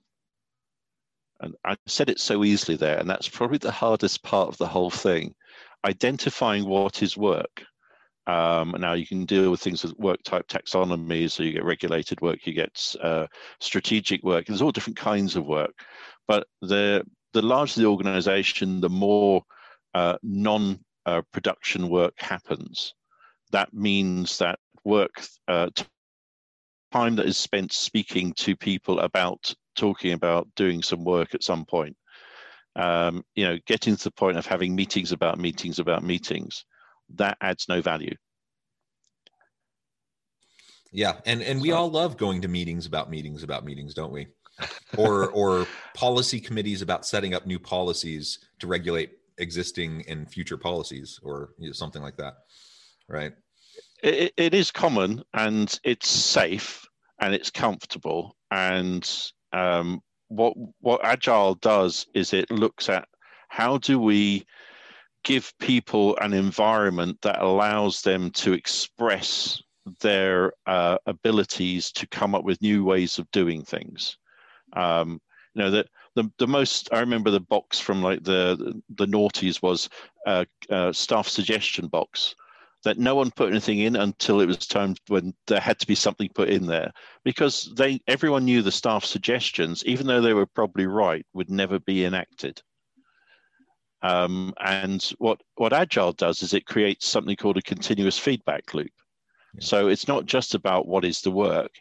And 1.39 1.55
I 1.63 1.75
said 1.85 2.09
it 2.09 2.19
so 2.19 2.43
easily 2.43 2.75
there, 2.75 2.97
and 2.97 3.09
that's 3.09 3.29
probably 3.29 3.59
the 3.59 3.71
hardest 3.71 4.23
part 4.23 4.47
of 4.47 4.57
the 4.57 4.67
whole 4.67 4.89
thing 4.89 5.35
identifying 5.85 6.65
what 6.65 7.03
is 7.03 7.17
work. 7.17 7.63
Um, 8.25 8.73
now 8.79 8.93
you 8.93 9.05
can 9.05 9.25
deal 9.25 9.51
with 9.51 9.59
things 9.59 9.83
with 9.83 9.97
work 9.99 10.23
type 10.23 10.47
taxonomy, 10.47 11.29
so 11.29 11.43
you 11.43 11.51
get 11.51 11.65
regulated 11.65 12.21
work, 12.21 12.47
you 12.47 12.53
get 12.53 12.95
uh, 13.01 13.27
strategic 13.59 14.23
work. 14.23 14.45
There's 14.45 14.61
all 14.61 14.71
different 14.71 14.97
kinds 14.97 15.35
of 15.35 15.45
work, 15.45 15.73
but 16.27 16.47
the 16.61 17.03
the 17.33 17.41
larger 17.41 17.81
the 17.81 17.87
organization, 17.87 18.79
the 18.79 18.89
more 18.89 19.43
uh, 19.93 20.17
non-production 20.23 21.83
uh, 21.83 21.87
work 21.87 22.13
happens. 22.17 22.93
That 23.51 23.73
means 23.73 24.37
that 24.37 24.59
work 24.85 25.21
uh, 25.47 25.69
time 26.93 27.15
that 27.15 27.25
is 27.25 27.38
spent 27.38 27.73
speaking 27.73 28.33
to 28.33 28.55
people 28.55 29.00
about 29.00 29.53
talking 29.75 30.13
about 30.13 30.47
doing 30.55 30.83
some 30.83 31.03
work 31.03 31.33
at 31.33 31.43
some 31.43 31.65
point. 31.65 31.97
Um, 32.75 33.23
you 33.35 33.45
know, 33.45 33.57
getting 33.65 33.95
to 33.95 34.03
the 34.03 34.12
point 34.12 34.38
of 34.38 34.45
having 34.45 34.75
meetings 34.75 35.12
about 35.12 35.39
meetings 35.39 35.79
about 35.79 36.03
meetings, 36.03 36.65
that 37.15 37.38
adds 37.41 37.67
no 37.67 37.81
value. 37.81 38.15
Yeah, 40.91 41.13
and 41.25 41.41
and 41.41 41.59
we 41.59 41.71
all 41.71 41.89
love 41.89 42.17
going 42.17 42.41
to 42.41 42.47
meetings 42.47 42.85
about 42.85 43.09
meetings 43.09 43.41
about 43.41 43.65
meetings, 43.65 43.95
don't 43.95 44.12
we? 44.12 44.27
or 44.97 45.29
or 45.41 45.67
policy 45.95 46.39
committees 46.39 46.83
about 46.83 47.05
setting 47.07 47.33
up 47.33 47.47
new 47.47 47.57
policies 47.57 48.38
to 48.59 48.67
regulate 48.67 49.13
existing 49.39 50.03
and 50.07 50.29
future 50.29 50.57
policies 50.57 51.19
or 51.23 51.53
you 51.57 51.67
know, 51.67 51.73
something 51.73 52.03
like 52.03 52.15
that 52.17 52.35
right 53.07 53.33
it, 54.03 54.33
it 54.38 54.53
is 54.53 54.69
common 54.69 55.24
and 55.33 55.79
it's 55.83 56.10
safe 56.10 56.86
and 57.19 57.33
it's 57.33 57.50
comfortable 57.50 58.36
and 58.51 59.10
um, 59.53 60.01
what 60.27 60.53
what 60.81 61.03
agile 61.03 61.55
does 61.55 62.05
is 62.13 62.33
it 62.33 62.51
looks 62.51 62.89
at 62.89 63.07
how 63.48 63.77
do 63.77 64.00
we 64.00 64.45
give 65.24 65.53
people 65.60 66.17
an 66.17 66.33
environment 66.33 67.17
that 67.22 67.41
allows 67.41 68.01
them 68.01 68.29
to 68.31 68.51
express 68.51 69.62
their 70.01 70.51
uh, 70.65 70.98
abilities 71.05 71.91
to 71.91 72.07
come 72.07 72.36
up 72.36 72.43
with 72.43 72.62
new 72.62 72.83
ways 72.83 73.19
of 73.19 73.29
doing 73.31 73.63
things. 73.63 74.17
Um, 74.74 75.22
you 75.53 75.62
know 75.62 75.72
that 75.72 75.88
the, 76.15 76.31
the 76.39 76.48
most 76.48 76.89
i 76.91 77.00
remember 77.00 77.29
the 77.29 77.39
box 77.39 77.79
from 77.79 78.01
like 78.01 78.24
the 78.24 78.81
the 78.95 79.05
noughties 79.05 79.62
was 79.62 79.88
a, 80.25 80.48
a 80.69 80.93
staff 80.93 81.27
suggestion 81.27 81.88
box 81.88 82.36
that 82.83 82.97
no 82.97 83.15
one 83.15 83.31
put 83.31 83.49
anything 83.49 83.79
in 83.79 83.95
until 83.95 84.41
it 84.41 84.45
was 84.45 84.67
time 84.67 84.95
when 85.07 85.33
there 85.47 85.59
had 85.59 85.79
to 85.79 85.87
be 85.87 85.95
something 85.95 86.29
put 86.33 86.49
in 86.49 86.65
there. 86.65 86.91
Because 87.23 87.71
they 87.75 88.01
everyone 88.07 88.45
knew 88.45 88.61
the 88.61 88.71
staff 88.71 89.05
suggestions 89.05 89.83
even 89.85 90.07
though 90.07 90.21
they 90.21 90.33
were 90.33 90.45
probably 90.45 90.85
right 90.85 91.25
would 91.33 91.49
never 91.49 91.79
be 91.79 92.05
enacted. 92.05 92.61
Um, 94.01 94.53
and 94.59 95.01
what 95.17 95.41
what 95.55 95.73
agile 95.73 96.11
does 96.13 96.43
is 96.43 96.53
it 96.53 96.65
creates 96.65 97.07
something 97.07 97.35
called 97.37 97.57
a 97.57 97.61
continuous 97.61 98.19
feedback 98.19 98.73
loop. 98.73 98.91
Yeah. 99.55 99.61
so 99.61 99.87
it's 99.87 100.07
not 100.07 100.25
just 100.25 100.55
about 100.55 100.87
what 100.87 101.05
is 101.05 101.21
the 101.21 101.31
work 101.31 101.71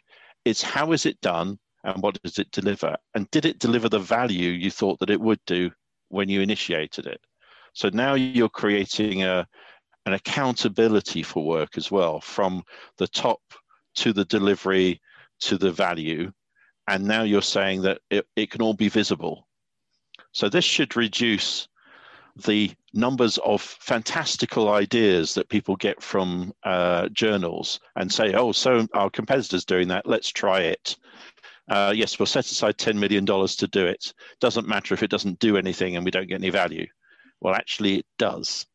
it's 0.45 0.61
how 0.61 0.91
is 0.91 1.05
it 1.05 1.19
done 1.21 1.57
and 1.83 2.01
what 2.01 2.21
does 2.21 2.39
it 2.39 2.51
deliver? 2.51 2.95
And 3.13 3.29
did 3.31 3.45
it 3.45 3.59
deliver 3.59 3.89
the 3.89 3.99
value 3.99 4.51
you 4.51 4.71
thought 4.71 4.99
that 4.99 5.09
it 5.09 5.19
would 5.19 5.39
do 5.45 5.71
when 6.09 6.29
you 6.29 6.41
initiated 6.41 7.05
it? 7.05 7.21
So 7.73 7.89
now 7.91 8.13
you're 8.13 8.49
creating 8.49 9.23
a 9.23 9.47
an 10.05 10.13
accountability 10.13 11.23
for 11.23 11.45
work 11.45 11.77
as 11.77 11.89
well, 11.89 12.19
from 12.19 12.63
the 12.97 13.07
top 13.07 13.41
to 13.95 14.13
the 14.13 14.25
delivery 14.25 15.01
to 15.39 15.57
the 15.57 15.71
value. 15.71 16.31
And 16.87 17.05
now 17.05 17.23
you're 17.23 17.41
saying 17.41 17.83
that 17.83 18.01
it, 18.09 18.27
it 18.35 18.51
can 18.51 18.61
all 18.61 18.73
be 18.73 18.89
visible. 18.89 19.47
So 20.33 20.49
this 20.49 20.65
should 20.65 20.95
reduce 20.95 21.67
the 22.35 22.71
numbers 22.93 23.37
of 23.39 23.61
fantastical 23.61 24.69
ideas 24.69 25.35
that 25.35 25.49
people 25.49 25.75
get 25.75 26.01
from 26.01 26.53
uh, 26.63 27.07
journals 27.09 27.79
and 27.95 28.11
say, 28.11 28.33
oh, 28.33 28.51
so 28.51 28.87
our 28.93 29.09
competitor's 29.09 29.65
doing 29.65 29.87
that, 29.89 30.07
let's 30.07 30.29
try 30.29 30.61
it. 30.61 30.97
Uh, 31.69 31.93
yes, 31.95 32.19
we'll 32.19 32.25
set 32.25 32.45
aside 32.45 32.77
$10 32.77 32.95
million 32.95 33.25
to 33.25 33.67
do 33.67 33.85
it. 33.85 34.13
Doesn't 34.41 34.67
matter 34.67 34.93
if 34.93 35.03
it 35.03 35.11
doesn't 35.11 35.39
do 35.39 35.57
anything 35.57 35.95
and 35.95 36.03
we 36.03 36.11
don't 36.11 36.27
get 36.27 36.35
any 36.41 36.49
value. 36.49 36.87
Well, 37.39 37.53
actually, 37.53 37.99
it 37.99 38.05
does. 38.17 38.65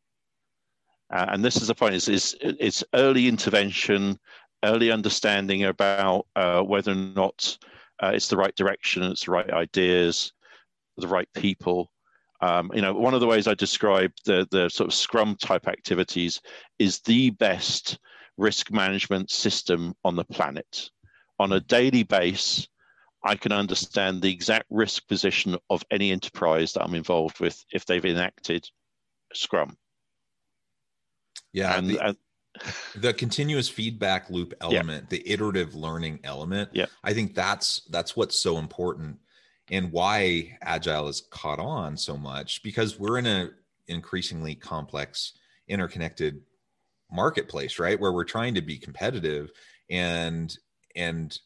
Uh, 1.11 1.25
and 1.29 1.43
this 1.43 1.57
is 1.57 1.67
the 1.67 1.75
point: 1.75 1.95
is, 1.95 2.35
it's 2.41 2.83
early 2.93 3.27
intervention, 3.27 4.17
early 4.63 4.91
understanding 4.91 5.65
about 5.65 6.27
uh, 6.35 6.61
whether 6.61 6.91
or 6.91 6.95
not 6.95 7.57
uh, 8.01 8.11
it's 8.13 8.27
the 8.27 8.37
right 8.37 8.55
direction, 8.55 9.03
it's 9.03 9.25
the 9.25 9.31
right 9.31 9.49
ideas, 9.51 10.31
the 10.97 11.07
right 11.07 11.29
people. 11.33 11.91
Um, 12.41 12.71
you 12.73 12.81
know, 12.81 12.93
one 12.93 13.13
of 13.13 13.19
the 13.19 13.27
ways 13.27 13.47
I 13.47 13.53
describe 13.53 14.11
the 14.25 14.47
the 14.51 14.69
sort 14.69 14.87
of 14.87 14.93
Scrum 14.93 15.35
type 15.35 15.67
activities 15.67 16.41
is 16.77 16.99
the 17.01 17.31
best 17.31 17.99
risk 18.37 18.71
management 18.71 19.29
system 19.29 19.93
on 20.05 20.15
the 20.15 20.23
planet. 20.23 20.89
On 21.39 21.51
a 21.53 21.59
daily 21.59 22.03
base, 22.03 22.67
I 23.23 23.35
can 23.35 23.51
understand 23.51 24.21
the 24.21 24.31
exact 24.31 24.67
risk 24.69 25.07
position 25.07 25.57
of 25.69 25.83
any 25.91 26.11
enterprise 26.11 26.73
that 26.73 26.83
I'm 26.83 26.95
involved 26.95 27.39
with 27.39 27.63
if 27.73 27.85
they've 27.85 28.05
enacted 28.05 28.69
Scrum. 29.33 29.77
Yeah, 31.53 31.77
and, 31.77 31.89
the, 31.89 31.99
and, 31.99 32.17
the 32.95 33.13
continuous 33.13 33.69
feedback 33.69 34.29
loop 34.29 34.53
element, 34.61 35.07
yeah. 35.09 35.17
the 35.17 35.29
iterative 35.29 35.75
learning 35.75 36.19
element. 36.23 36.69
Yeah, 36.73 36.87
I 37.03 37.13
think 37.13 37.35
that's 37.35 37.81
that's 37.89 38.15
what's 38.15 38.37
so 38.37 38.57
important, 38.57 39.19
and 39.69 39.91
why 39.91 40.57
agile 40.61 41.07
is 41.07 41.21
caught 41.29 41.59
on 41.59 41.97
so 41.97 42.17
much 42.17 42.63
because 42.63 42.99
we're 42.99 43.17
in 43.17 43.25
a 43.25 43.49
increasingly 43.87 44.55
complex, 44.55 45.33
interconnected 45.67 46.41
marketplace, 47.11 47.79
right? 47.79 47.99
Where 47.99 48.11
we're 48.11 48.23
trying 48.23 48.55
to 48.55 48.61
be 48.61 48.77
competitive, 48.77 49.51
and 49.89 50.55
and 50.95 51.37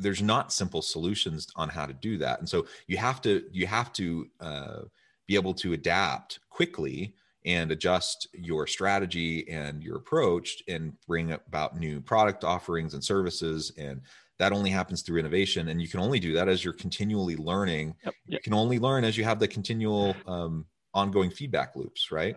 there's 0.00 0.22
not 0.22 0.52
simple 0.52 0.82
solutions 0.82 1.48
on 1.54 1.68
how 1.68 1.86
to 1.86 1.92
do 1.92 2.18
that, 2.18 2.38
and 2.38 2.48
so 2.48 2.66
you 2.86 2.96
have 2.96 3.20
to 3.22 3.44
you 3.52 3.66
have 3.66 3.92
to 3.94 4.28
uh, 4.40 4.80
be 5.26 5.34
able 5.34 5.54
to 5.54 5.72
adapt 5.72 6.40
quickly 6.48 7.14
and 7.46 7.70
adjust 7.70 8.28
your 8.34 8.66
strategy 8.66 9.48
and 9.48 9.82
your 9.82 9.96
approach 9.96 10.62
and 10.68 10.92
bring 11.06 11.32
about 11.32 11.78
new 11.78 12.00
product 12.00 12.44
offerings 12.44 12.94
and 12.94 13.02
services 13.02 13.72
and 13.78 14.00
that 14.38 14.52
only 14.52 14.68
happens 14.68 15.00
through 15.00 15.18
innovation. 15.18 15.68
And 15.68 15.80
you 15.80 15.88
can 15.88 16.00
only 16.00 16.20
do 16.20 16.34
that 16.34 16.48
as 16.48 16.62
you're 16.62 16.74
continually 16.74 17.36
learning. 17.36 17.94
Yep, 18.04 18.14
yep. 18.26 18.38
you 18.38 18.38
can 18.42 18.52
only 18.52 18.78
learn 18.78 19.02
as 19.04 19.16
you 19.16 19.24
have 19.24 19.38
the 19.38 19.48
continual 19.48 20.14
um, 20.26 20.66
ongoing 20.92 21.30
feedback 21.30 21.74
loops 21.74 22.10
right? 22.12 22.36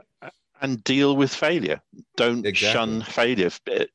And 0.62 0.84
deal 0.84 1.16
with 1.16 1.34
failure. 1.34 1.82
Don't 2.18 2.46
exactly. 2.46 2.74
shun 2.74 3.02
failure. 3.02 3.50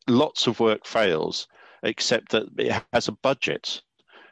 Lots 0.09 0.47
of 0.47 0.61
work 0.61 0.87
fails 0.87 1.47
except 1.83 2.33
that 2.33 2.49
it 2.59 2.83
has 2.93 3.09
a 3.09 3.13
budget. 3.13 3.83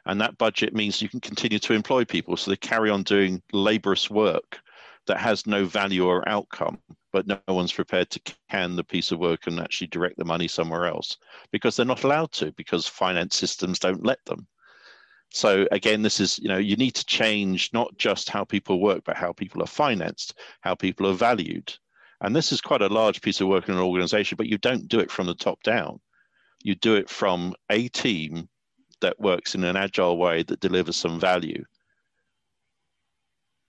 And 0.05 0.19
that 0.19 0.37
budget 0.37 0.73
means 0.73 1.01
you 1.01 1.09
can 1.09 1.21
continue 1.21 1.59
to 1.59 1.73
employ 1.73 2.03
people. 2.03 2.35
So 2.35 2.51
they 2.51 2.57
carry 2.57 2.89
on 2.89 3.03
doing 3.03 3.41
laborious 3.53 4.09
work 4.09 4.59
that 5.07 5.17
has 5.17 5.45
no 5.45 5.65
value 5.65 6.05
or 6.05 6.27
outcome, 6.27 6.79
but 7.11 7.27
no 7.27 7.39
one's 7.47 7.73
prepared 7.73 8.09
to 8.11 8.21
can 8.49 8.75
the 8.75 8.83
piece 8.83 9.11
of 9.11 9.19
work 9.19 9.47
and 9.47 9.59
actually 9.59 9.87
direct 9.87 10.17
the 10.17 10.25
money 10.25 10.47
somewhere 10.47 10.85
else 10.85 11.17
because 11.51 11.75
they're 11.75 11.85
not 11.85 12.03
allowed 12.03 12.31
to 12.31 12.51
because 12.53 12.87
finance 12.87 13.35
systems 13.35 13.79
don't 13.79 14.05
let 14.05 14.23
them. 14.25 14.47
So 15.31 15.67
again, 15.71 16.03
this 16.03 16.19
is, 16.19 16.37
you 16.39 16.47
know, 16.47 16.57
you 16.57 16.75
need 16.75 16.93
to 16.95 17.05
change 17.05 17.71
not 17.73 17.97
just 17.97 18.29
how 18.29 18.43
people 18.43 18.79
work, 18.79 19.01
but 19.03 19.17
how 19.17 19.33
people 19.33 19.63
are 19.63 19.67
financed, 19.67 20.35
how 20.61 20.75
people 20.75 21.07
are 21.07 21.13
valued. 21.13 21.73
And 22.21 22.35
this 22.35 22.51
is 22.51 22.61
quite 22.61 22.83
a 22.83 22.87
large 22.87 23.21
piece 23.21 23.41
of 23.41 23.47
work 23.47 23.67
in 23.67 23.73
an 23.73 23.81
organization, 23.81 24.35
but 24.37 24.47
you 24.47 24.57
don't 24.59 24.87
do 24.87 24.99
it 24.99 25.11
from 25.11 25.25
the 25.25 25.33
top 25.33 25.61
down. 25.63 25.99
You 26.63 26.75
do 26.75 26.95
it 26.95 27.09
from 27.09 27.55
a 27.69 27.87
team 27.89 28.47
that 29.01 29.19
works 29.19 29.55
in 29.55 29.63
an 29.63 29.75
agile 29.75 30.17
way 30.17 30.43
that 30.43 30.61
delivers 30.61 30.95
some 30.95 31.19
value 31.19 31.65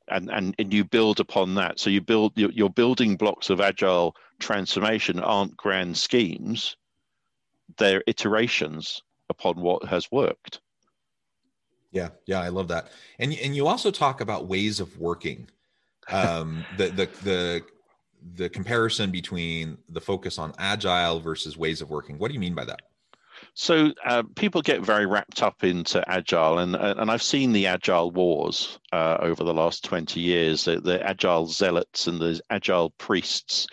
and, 0.08 0.30
and, 0.30 0.54
and 0.58 0.72
you 0.72 0.84
build 0.84 1.20
upon 1.20 1.54
that. 1.54 1.80
So 1.80 1.90
you 1.90 2.00
build 2.00 2.32
your, 2.36 2.50
your 2.50 2.70
building 2.70 3.16
blocks 3.16 3.50
of 3.50 3.60
agile 3.60 4.14
transformation 4.38 5.20
aren't 5.20 5.56
grand 5.56 5.96
schemes; 5.96 6.76
they're 7.78 8.02
iterations 8.06 9.02
upon 9.28 9.60
what 9.60 9.84
has 9.84 10.10
worked. 10.10 10.60
Yeah, 11.90 12.08
yeah, 12.26 12.40
I 12.40 12.48
love 12.48 12.68
that. 12.68 12.90
And 13.18 13.32
and 13.32 13.54
you 13.54 13.66
also 13.66 13.90
talk 13.90 14.20
about 14.20 14.48
ways 14.48 14.80
of 14.80 14.98
working. 14.98 15.48
Um, 16.10 16.64
the 16.76 16.88
the 16.88 17.08
the 17.22 17.62
the 18.36 18.48
comparison 18.48 19.10
between 19.10 19.78
the 19.88 20.00
focus 20.00 20.38
on 20.38 20.54
agile 20.58 21.20
versus 21.20 21.56
ways 21.56 21.80
of 21.80 21.90
working. 21.90 22.18
What 22.18 22.28
do 22.28 22.34
you 22.34 22.40
mean 22.40 22.54
by 22.54 22.64
that? 22.64 22.80
So 23.52 23.92
uh, 24.04 24.22
people 24.34 24.62
get 24.62 24.80
very 24.80 25.06
wrapped 25.06 25.42
up 25.42 25.62
into 25.62 26.02
agile, 26.10 26.58
and 26.58 26.74
and 26.74 27.10
I've 27.10 27.22
seen 27.22 27.52
the 27.52 27.66
agile 27.66 28.10
wars 28.10 28.78
uh, 28.92 29.18
over 29.20 29.44
the 29.44 29.54
last 29.54 29.84
twenty 29.84 30.20
years. 30.20 30.64
The, 30.64 30.80
the, 30.80 31.06
agile 31.06 31.46
zealots 31.46 32.06
and 32.06 32.18
the 32.18 32.40
agile 32.50 32.90
priests 32.98 33.66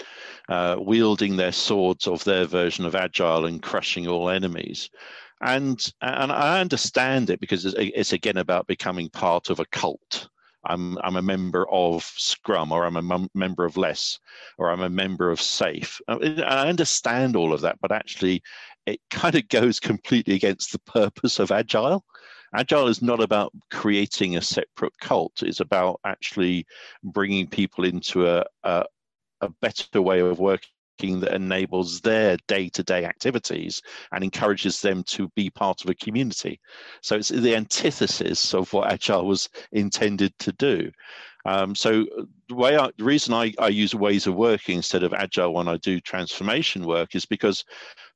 uh, 0.49 0.75
wielding 0.79 1.37
their 1.37 1.51
swords 1.51 2.07
of 2.07 2.23
their 2.23 2.45
version 2.45 2.85
of 2.85 2.95
agile 2.95 3.45
and 3.45 3.61
crushing 3.61 4.07
all 4.07 4.29
enemies. 4.29 4.89
And 5.41 5.91
and 6.01 6.31
I 6.31 6.59
understand 6.59 7.29
it 7.29 7.39
because 7.39 7.65
it's, 7.65 7.75
it's 7.77 8.13
again 8.13 8.37
about 8.37 8.67
becoming 8.67 9.09
part 9.09 9.49
of 9.49 9.59
a 9.59 9.65
cult. 9.65 10.29
I'm 10.65 10.97
I'm 10.99 11.15
a 11.15 11.21
member 11.21 11.67
of 11.71 12.03
Scrum, 12.03 12.71
or 12.71 12.85
I'm 12.85 12.97
a 12.97 13.01
mem- 13.01 13.31
member 13.33 13.65
of 13.65 13.77
LeSS, 13.77 14.19
or 14.57 14.69
I'm 14.69 14.81
a 14.81 14.89
member 14.89 15.31
of 15.31 15.39
SAFe. 15.39 15.99
Uh, 16.07 16.19
I 16.45 16.69
understand 16.69 17.35
all 17.35 17.53
of 17.53 17.61
that, 17.61 17.79
but 17.81 17.91
actually, 17.91 18.43
it 18.85 18.99
kind 19.09 19.35
of 19.35 19.47
goes 19.49 19.79
completely 19.79 20.35
against 20.35 20.71
the 20.71 20.79
purpose 20.79 21.39
of 21.39 21.51
Agile. 21.51 22.03
Agile 22.53 22.87
is 22.87 23.01
not 23.01 23.21
about 23.21 23.53
creating 23.69 24.35
a 24.35 24.41
separate 24.41 24.97
cult. 24.99 25.43
It's 25.43 25.61
about 25.61 25.99
actually 26.05 26.65
bringing 27.03 27.47
people 27.47 27.85
into 27.85 28.27
a, 28.27 28.45
a, 28.63 28.85
a 29.41 29.49
better 29.61 30.01
way 30.01 30.19
of 30.19 30.39
working 30.39 30.69
that 31.21 31.33
enables 31.33 32.01
their 32.01 32.37
day-to-day 32.47 33.05
activities 33.05 33.81
and 34.11 34.23
encourages 34.23 34.81
them 34.81 35.03
to 35.03 35.29
be 35.35 35.49
part 35.49 35.83
of 35.83 35.89
a 35.89 35.95
community. 35.95 36.59
So 37.01 37.15
it's 37.15 37.29
the 37.29 37.55
antithesis 37.55 38.53
of 38.53 38.71
what 38.73 38.91
Agile 38.91 39.25
was 39.25 39.49
intended 39.71 40.37
to 40.39 40.51
do. 40.51 40.91
Um, 41.45 41.73
so 41.73 42.05
the 42.49 42.55
way 42.55 42.77
I, 42.77 42.89
the 42.97 43.03
reason 43.03 43.33
I, 43.33 43.53
I 43.57 43.69
use 43.69 43.95
ways 43.95 44.27
of 44.27 44.35
working 44.35 44.77
instead 44.77 45.03
of 45.03 45.13
agile 45.13 45.53
when 45.53 45.67
I 45.67 45.77
do 45.77 45.99
transformation 45.99 46.85
work 46.85 47.15
is 47.15 47.25
because 47.25 47.65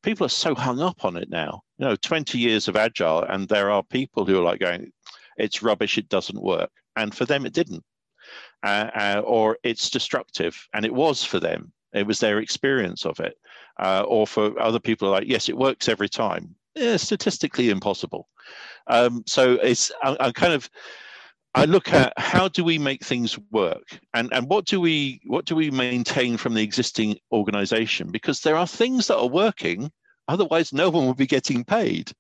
people 0.04 0.26
are 0.26 0.30
so 0.30 0.56
hung 0.56 0.82
up 0.82 1.06
on 1.06 1.18
it 1.18 1.30
now. 1.30 1.62
You 1.78 1.88
know, 1.88 1.96
20 1.98 2.38
years 2.40 2.68
of 2.68 2.76
agile, 2.76 3.24
and 3.24 3.48
there 3.48 3.72
are 3.72 3.84
people 3.84 4.26
who 4.26 4.40
are 4.40 4.44
like 4.44 4.60
going, 4.60 4.92
"It's 5.38 5.64
rubbish. 5.64 5.98
It 5.98 6.10
doesn't 6.10 6.42
work," 6.42 6.72
and 6.96 7.14
for 7.16 7.26
them, 7.26 7.46
it 7.46 7.54
didn't. 7.54 7.84
uh, 8.64 8.90
uh, 8.96 9.22
or 9.26 9.58
it's 9.64 9.90
destructive. 9.90 10.68
And 10.74 10.86
it 10.86 10.94
was 10.94 11.24
for 11.24 11.40
them. 11.40 11.72
It 11.94 12.08
was 12.08 12.20
their 12.20 12.40
experience 12.40 13.06
of 13.06 13.20
it. 13.20 13.36
Uh, 13.80 14.04
or 14.08 14.26
for 14.28 14.60
other 14.60 14.80
people, 14.80 15.10
like, 15.10 15.28
yes, 15.28 15.50
it 15.50 15.58
works 15.58 15.90
every 15.90 16.10
time. 16.10 16.56
Yeah, 16.76 16.98
statistically 16.98 17.70
impossible. 17.70 18.28
Um, 18.88 19.24
so 19.28 19.54
it's 19.54 19.92
I, 20.04 20.16
I'm 20.20 20.34
kind 20.34 20.54
of 20.54 20.70
I 21.56 21.64
look 21.64 21.94
at 21.94 22.12
how 22.18 22.50
do 22.50 22.66
we 22.66 22.78
make 22.78 23.04
things 23.04 23.40
work? 23.50 23.98
And, 24.14 24.32
and 24.34 24.50
what 24.50 24.66
do 24.66 24.82
we 24.82 25.22
what 25.26 25.46
do 25.46 25.56
we 25.56 25.72
maintain 25.72 26.36
from 26.36 26.54
the 26.54 26.62
existing 26.62 27.18
organization? 27.32 28.12
Because 28.12 28.42
there 28.42 28.58
are 28.58 28.68
things 28.68 29.08
that 29.08 29.18
are 29.18 29.28
working 29.28 29.90
otherwise 30.28 30.74
no 30.74 30.90
one 30.90 31.08
would 31.08 31.18
be 31.18 31.28
getting 31.28 31.64
paid. 31.64 32.12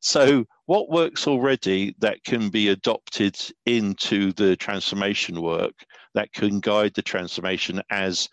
So 0.00 0.46
what 0.66 0.90
works 0.90 1.26
already 1.26 1.94
that 1.98 2.24
can 2.24 2.48
be 2.48 2.68
adopted 2.68 3.36
into 3.66 4.32
the 4.32 4.56
transformation 4.56 5.42
work 5.42 5.74
that 6.14 6.32
can 6.32 6.60
guide 6.60 6.94
the 6.94 7.02
transformation 7.02 7.82
as 7.90 8.28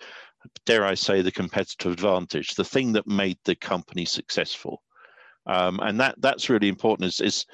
dare 0.66 0.86
I 0.86 0.94
say 0.94 1.22
the 1.22 1.32
competitive 1.32 1.92
advantage 1.92 2.54
the 2.54 2.64
thing 2.64 2.94
that 2.94 3.08
made 3.08 3.40
the 3.44 3.56
company 3.56 4.06
successful? 4.06 4.82
Um, 5.48 5.80
and 5.82 6.00
that 6.00 6.16
that's 6.20 6.50
really 6.50 6.70
important 6.70 7.08
is, 7.08 7.20
is 7.20 7.46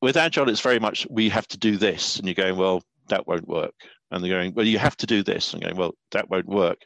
with 0.00 0.16
agile 0.16 0.48
it's 0.48 0.60
very 0.60 0.78
much 0.78 1.06
we 1.10 1.28
have 1.28 1.46
to 1.48 1.58
do 1.58 1.76
this. 1.76 2.16
And 2.16 2.26
you're 2.26 2.34
going 2.34 2.56
well 2.56 2.82
that 3.08 3.26
won't 3.26 3.48
work. 3.48 3.74
And 4.10 4.22
they're 4.22 4.30
going 4.30 4.54
well 4.54 4.66
you 4.66 4.78
have 4.78 4.96
to 4.98 5.06
do 5.06 5.22
this. 5.22 5.52
And 5.52 5.62
going 5.62 5.76
well 5.76 5.94
that 6.12 6.30
won't 6.30 6.48
work. 6.48 6.78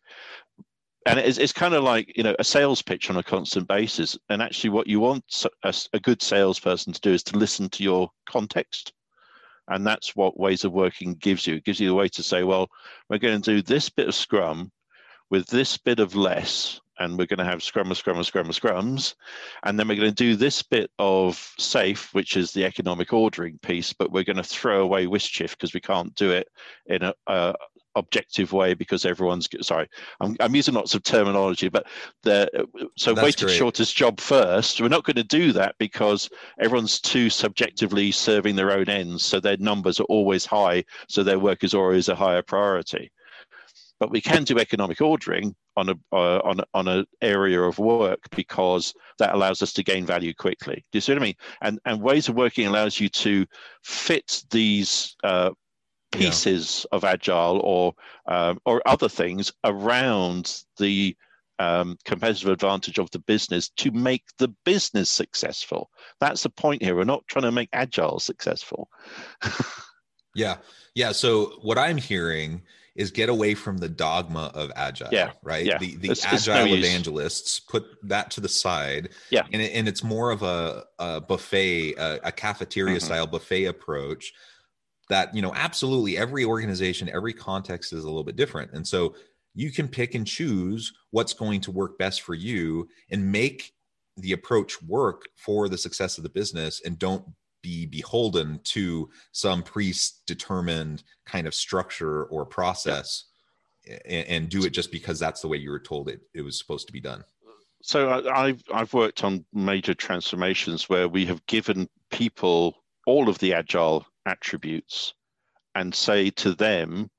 And 1.07 1.19
it's, 1.19 1.37
it's 1.37 1.53
kind 1.53 1.75
of 1.75 1.85
like 1.85 2.13
you 2.17 2.23
know 2.23 2.35
a 2.39 2.45
sales 2.45 2.83
pitch 2.83 3.11
on 3.11 3.17
a 3.17 3.23
constant 3.23 3.69
basis. 3.69 4.19
And 4.29 4.43
actually 4.43 4.71
what 4.71 4.87
you 4.87 5.01
want 5.01 5.45
a, 5.63 5.75
a 5.93 6.01
good 6.01 6.23
salesperson 6.23 6.93
to 6.93 7.01
do 7.01 7.13
is 7.13 7.23
to 7.25 7.39
listen 7.39 7.69
to 7.71 7.85
your 7.85 8.11
context. 8.29 8.93
And 9.69 9.87
that's 9.87 10.15
what 10.15 10.39
ways 10.39 10.65
of 10.65 10.73
working 10.73 11.15
gives 11.15 11.47
you. 11.47 11.55
It 11.55 11.65
gives 11.65 11.81
you 11.81 11.89
the 11.89 11.95
way 11.95 12.09
to 12.09 12.23
say 12.23 12.43
well 12.43 12.69
we're 13.09 13.19
going 13.19 13.41
to 13.41 13.55
do 13.57 13.63
this 13.63 13.89
bit 13.89 14.09
of 14.09 14.15
scrum 14.15 14.71
with 15.31 15.47
this 15.47 15.79
bit 15.79 16.01
of 16.01 16.15
LeSS 16.15 16.81
and 16.99 17.19
we're 17.19 17.27
going 17.27 17.39
to 17.39 17.45
have 17.45 17.63
scrum, 17.63 17.93
scrum, 17.95 18.23
scrum, 18.25 18.49
scrums. 18.49 19.15
And 19.63 19.79
then 19.79 19.89
we're 19.89 19.97
going 19.97 20.09
to 20.09 20.15
do 20.15 20.37
this 20.37 20.63
bit 20.63 20.91
of 20.99 21.37
SAFe, 21.59 22.13
which 22.15 22.37
is 22.37 22.53
the 22.53 22.65
economic 22.65 23.13
ordering 23.13 23.59
piece, 23.59 23.93
but 23.93 24.13
we're 24.13 24.25
going 24.25 24.37
to 24.37 24.43
throw 24.43 24.83
away 24.83 25.07
WSJF 25.07 25.51
because 25.51 25.75
we 25.75 25.81
can't 25.81 26.15
do 26.15 26.31
it 26.31 26.49
in 26.87 27.03
a, 27.03 27.15
a 27.27 27.55
objective 27.97 28.53
way 28.53 28.75
because 28.75 29.05
everyone's 29.05 29.49
sorry 29.61 29.89
I'm, 30.21 30.37
I'm 30.41 30.55
using 30.55 30.75
lots 30.75 30.95
of 30.95 31.03
terminology 31.03 31.69
but 31.69 31.87
the 32.23 32.49
so 32.97 33.15
That's 33.15 33.25
weighted 33.25 33.47
great. 33.47 33.57
shortest 33.57 33.97
job 33.97 34.19
first 34.19 34.81
we're 34.81 34.89
not 34.89 35.05
going 35.05 35.17
to 35.17 35.23
do 35.23 35.53
that 35.53 35.77
because 35.79 36.29
everyone's 36.61 37.01
too 37.01 37.31
subjectively 37.31 38.11
serving 38.11 38.57
their 38.57 38.73
own 38.73 38.89
ends 38.89 39.25
so 39.25 39.39
their 39.39 39.57
numbers 39.59 40.01
are 40.01 40.05
always 40.05 40.45
high 40.45 40.85
so 41.09 41.23
their 41.23 41.39
work 41.39 41.63
is 41.63 41.75
always 41.75 42.09
a 42.09 42.17
higher 42.17 42.43
priority 42.43 43.11
but 44.01 44.11
we 44.11 44.21
can 44.21 44.45
do 44.45 44.59
economic 44.59 45.01
ordering 45.01 45.55
on 45.77 45.89
a 45.89 45.95
uh, 46.13 46.39
on 46.45 46.61
on 46.75 46.89
an 46.89 47.07
area 47.21 47.61
of 47.61 47.79
work 47.79 48.21
because 48.35 48.95
that 49.19 49.35
allows 49.35 49.63
us 49.63 49.73
to 49.73 49.83
gain 49.83 50.05
value 50.07 50.35
quickly. 50.35 50.85
Do 50.93 50.97
you 50.97 51.01
see 51.01 51.13
what 51.13 51.23
I 51.23 51.25
mean? 51.25 51.37
And 51.63 51.79
and 51.85 52.03
ways 52.03 52.29
of 52.29 52.35
working 52.35 52.67
allows 52.67 53.01
you 53.01 53.09
to 53.11 53.47
fit 53.83 54.43
these 54.51 55.17
uh, 55.25 55.51
pieces 56.13 56.87
yeah. 56.91 56.97
of 56.97 57.05
agile 57.05 57.61
or 57.61 57.95
um, 58.27 58.59
or 58.65 58.83
other 58.87 59.09
things 59.09 59.53
around 59.65 60.63
the 60.79 61.17
um, 61.59 61.97
competitive 62.05 62.51
advantage 62.51 62.99
of 62.99 63.11
the 63.13 63.19
business 63.19 63.69
to 63.77 63.91
make 63.93 64.25
the 64.39 64.49
business 64.65 65.11
successful. 65.11 65.91
That's 66.21 66.43
the 66.43 66.51
point 66.51 66.83
here. 66.83 66.97
We're 66.97 67.05
not 67.05 67.27
trying 67.29 67.45
to 67.45 67.53
make 67.53 67.69
agile 67.73 68.19
successful. 68.19 68.89
yeah, 70.35 70.57
yeah. 70.95 71.13
So 71.13 71.59
what 71.63 71.79
I'm 71.79 71.97
hearing 71.97 72.63
is 72.97 73.11
get 73.11 73.29
away 73.29 73.55
from 73.55 73.77
the 73.79 73.89
dogma 73.89 74.51
of 74.55 74.71
agile 74.77 75.09
yeah 75.11 75.33
right 75.43 75.67
yeah. 75.67 75.79
the, 75.79 75.97
the 75.97 76.11
it's, 76.11 76.25
agile 76.25 76.37
it's 76.37 76.47
no 76.47 76.65
evangelists 76.67 77.61
put 77.61 77.85
that 78.03 78.31
to 78.31 78.41
the 78.41 78.49
side 78.49 79.11
yeah 79.31 79.43
and, 79.53 79.61
it, 79.61 79.73
and 79.75 79.89
it's 79.89 80.05
more 80.05 80.31
of 80.31 80.43
a, 80.43 80.85
a 80.99 81.21
buffet 81.21 81.95
a, 81.95 82.29
a 82.29 82.33
cafeteria 82.33 82.97
mm-hmm. 82.97 83.05
style 83.05 83.27
buffet 83.27 83.67
approach 83.67 84.33
that 85.09 85.35
you 85.35 85.43
know 85.43 85.53
absolutely 85.55 86.17
every 86.17 86.45
organization 86.45 87.11
every 87.13 87.33
context 87.33 87.93
is 87.93 88.05
a 88.05 88.07
little 88.07 88.25
bit 88.25 88.37
different 88.37 88.73
and 88.73 88.87
so 88.87 89.15
you 89.55 89.71
can 89.71 89.87
pick 89.87 90.15
and 90.15 90.27
choose 90.27 90.93
what's 91.11 91.33
going 91.33 91.61
to 91.61 91.71
work 91.71 91.97
best 91.99 92.23
for 92.23 92.35
you 92.35 92.89
and 93.11 93.31
make 93.31 93.73
the 94.17 94.33
approach 94.33 94.81
work 94.83 95.23
for 95.37 95.69
the 95.69 95.79
success 95.79 96.19
of 96.19 96.25
the 96.25 96.31
business 96.31 96.81
and 96.85 96.99
don't 96.99 97.25
be 97.65 97.87
beholden 97.87 98.61
to 98.63 99.09
some 99.33 99.63
predetermined 99.63 101.03
kind 101.25 101.47
of 101.47 101.55
structure 101.55 102.25
or 102.25 102.45
process 102.45 103.25
and, 103.87 104.27
and, 104.29 104.49
do 104.51 104.65
it 104.65 104.71
just 104.71 104.93
because 104.93 105.19
that's 105.19 105.41
the 105.41 105.49
way 105.49 105.57
you 105.57 105.71
were 105.71 105.81
told 105.81 106.09
it, 106.09 106.21
it 106.35 106.43
was 106.43 106.59
supposed 106.59 106.87
to 106.87 106.93
be 106.93 107.01
done? 107.01 107.25
So 107.83 108.23
I've, 108.33 108.63
I've 108.73 108.93
worked 108.95 109.25
on 109.25 109.45
major 109.53 109.95
transformations 109.95 110.89
where 110.89 111.09
we 111.09 111.27
have 111.27 111.45
given 111.47 111.89
people 112.11 112.77
all 113.07 113.29
of 113.29 113.39
the 113.39 113.55
agile 113.55 114.07
attributes 114.27 115.15
and 115.75 115.95
say 115.95 116.31
to 116.31 116.55
them 116.55 117.11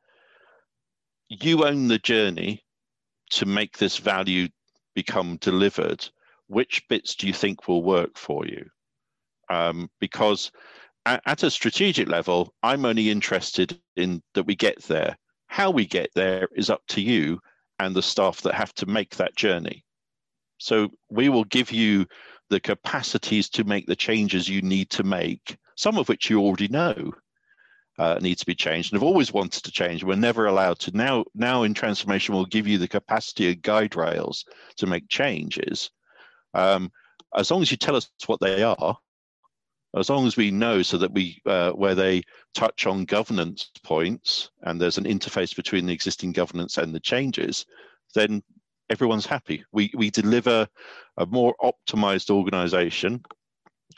you 1.30 1.66
own 1.66 1.88
the 1.88 2.00
journey 2.00 2.64
to 3.32 3.46
make 3.46 3.78
this 3.78 3.98
value 3.98 4.48
become 4.94 5.38
delivered. 5.38 6.08
Which 6.48 6.88
bits 6.88 7.16
do 7.16 7.26
you 7.28 7.34
think 7.34 7.68
will 7.68 7.84
work 7.84 8.18
for 8.18 8.46
you 8.46 8.70
um, 9.50 9.90
because 10.00 10.52
at, 11.06 11.22
at 11.26 11.44
a 11.44 11.52
strategic 11.52 12.08
level, 12.08 12.54
I'm 12.64 12.86
only 12.86 13.10
interested 13.10 13.80
in 13.96 14.22
that 14.34 14.46
we 14.46 14.56
get 14.56 14.82
there. 14.84 15.18
How 15.48 15.72
we 15.72 15.86
get 15.86 16.10
there 16.16 16.48
is 16.56 16.70
up 16.70 16.82
to 16.90 17.02
you 17.02 17.40
and 17.80 17.96
the 17.96 18.02
staff 18.02 18.42
that 18.42 18.54
have 18.56 18.74
to 18.76 18.86
make 18.86 19.16
that 19.16 19.36
journey. 19.36 19.86
So 20.58 20.90
we 21.10 21.30
will 21.30 21.44
give 21.44 21.72
you 21.72 22.06
the 22.50 22.60
capacities 22.60 23.50
to 23.50 23.64
make 23.64 23.86
the 23.86 23.96
changes 23.96 24.48
you 24.48 24.62
need 24.62 24.90
to 24.92 25.04
make, 25.04 25.58
some 25.76 25.98
of 25.98 26.08
which 26.08 26.30
you 26.30 26.40
already 26.40 26.68
know 26.68 27.14
uh, 27.98 28.20
need 28.22 28.38
to 28.38 28.46
be 28.46 28.56
changed 28.56 28.92
and 28.92 29.02
have 29.02 29.08
always 29.08 29.34
wanted 29.34 29.64
to 29.64 29.72
change. 29.72 30.04
We're 30.04 30.16
never 30.16 30.46
allowed 30.46 30.80
to. 30.80 30.96
Now, 30.96 31.26
now 31.34 31.64
in 31.64 31.74
transformation, 31.74 32.36
we'll 32.36 32.46
give 32.46 32.68
you 32.68 32.78
the 32.78 32.88
capacity 32.88 33.52
of 33.52 33.62
guide 33.62 33.96
rails 33.96 34.46
to 34.78 34.88
make 34.88 35.08
changes. 35.10 35.90
Um, 36.54 36.92
as 37.36 37.52
long 37.52 37.62
as 37.62 37.72
you 37.72 37.78
tell 37.78 37.96
us 37.96 38.10
what 38.28 38.40
they 38.40 38.64
are, 38.64 38.98
as 39.96 40.10
long 40.10 40.28
as 40.28 40.38
we 40.38 40.52
know 40.52 40.82
so 40.82 40.98
that 40.98 41.12
we 41.12 41.42
uh, 41.46 41.72
where 41.72 41.96
they 41.96 42.22
touch 42.54 42.86
on 42.86 43.06
governance 43.06 43.72
points 43.84 44.50
and 44.64 44.80
there's 44.80 44.98
an 44.98 45.06
interface 45.06 45.56
between 45.56 45.86
the 45.86 45.94
existing 45.94 46.32
governance 46.32 46.78
and 46.78 46.94
the 46.94 47.00
changes 47.00 47.66
then 48.14 48.42
everyone's 48.90 49.26
happy. 49.26 49.64
We 49.72 49.92
we 49.96 50.10
deliver 50.10 50.68
a 51.18 51.26
more 51.26 51.56
optimized 51.62 52.30
organization. 52.30 53.24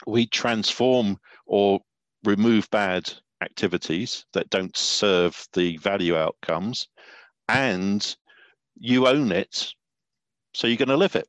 We 0.06 0.26
transform 0.26 1.18
or 1.46 1.80
remove 2.24 2.70
bad 2.70 3.10
activities 3.42 4.24
that 4.32 4.50
don't 4.50 4.76
serve 4.76 5.46
the 5.52 5.76
value 5.78 6.16
outcomes 6.16 6.88
and 7.48 8.16
you 8.76 9.06
own 9.06 9.30
it 9.30 9.72
so 10.52 10.66
you're 10.66 10.76
going 10.76 10.88
to 10.88 10.96
live 10.96 11.14
it 11.14 11.28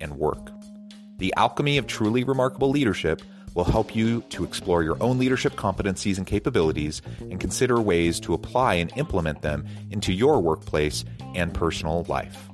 and 0.00 0.18
work. 0.18 0.50
The 1.18 1.34
Alchemy 1.36 1.78
of 1.78 1.86
Truly 1.86 2.24
Remarkable 2.24 2.70
Leadership 2.70 3.22
will 3.54 3.64
help 3.64 3.94
you 3.94 4.22
to 4.30 4.44
explore 4.44 4.82
your 4.82 4.96
own 5.02 5.18
leadership 5.18 5.54
competencies 5.54 6.18
and 6.18 6.26
capabilities 6.26 7.02
and 7.20 7.40
consider 7.40 7.80
ways 7.80 8.20
to 8.20 8.34
apply 8.34 8.74
and 8.74 8.92
implement 8.96 9.42
them 9.42 9.66
into 9.90 10.12
your 10.12 10.40
workplace 10.40 11.04
and 11.34 11.52
personal 11.52 12.04
life. 12.08 12.48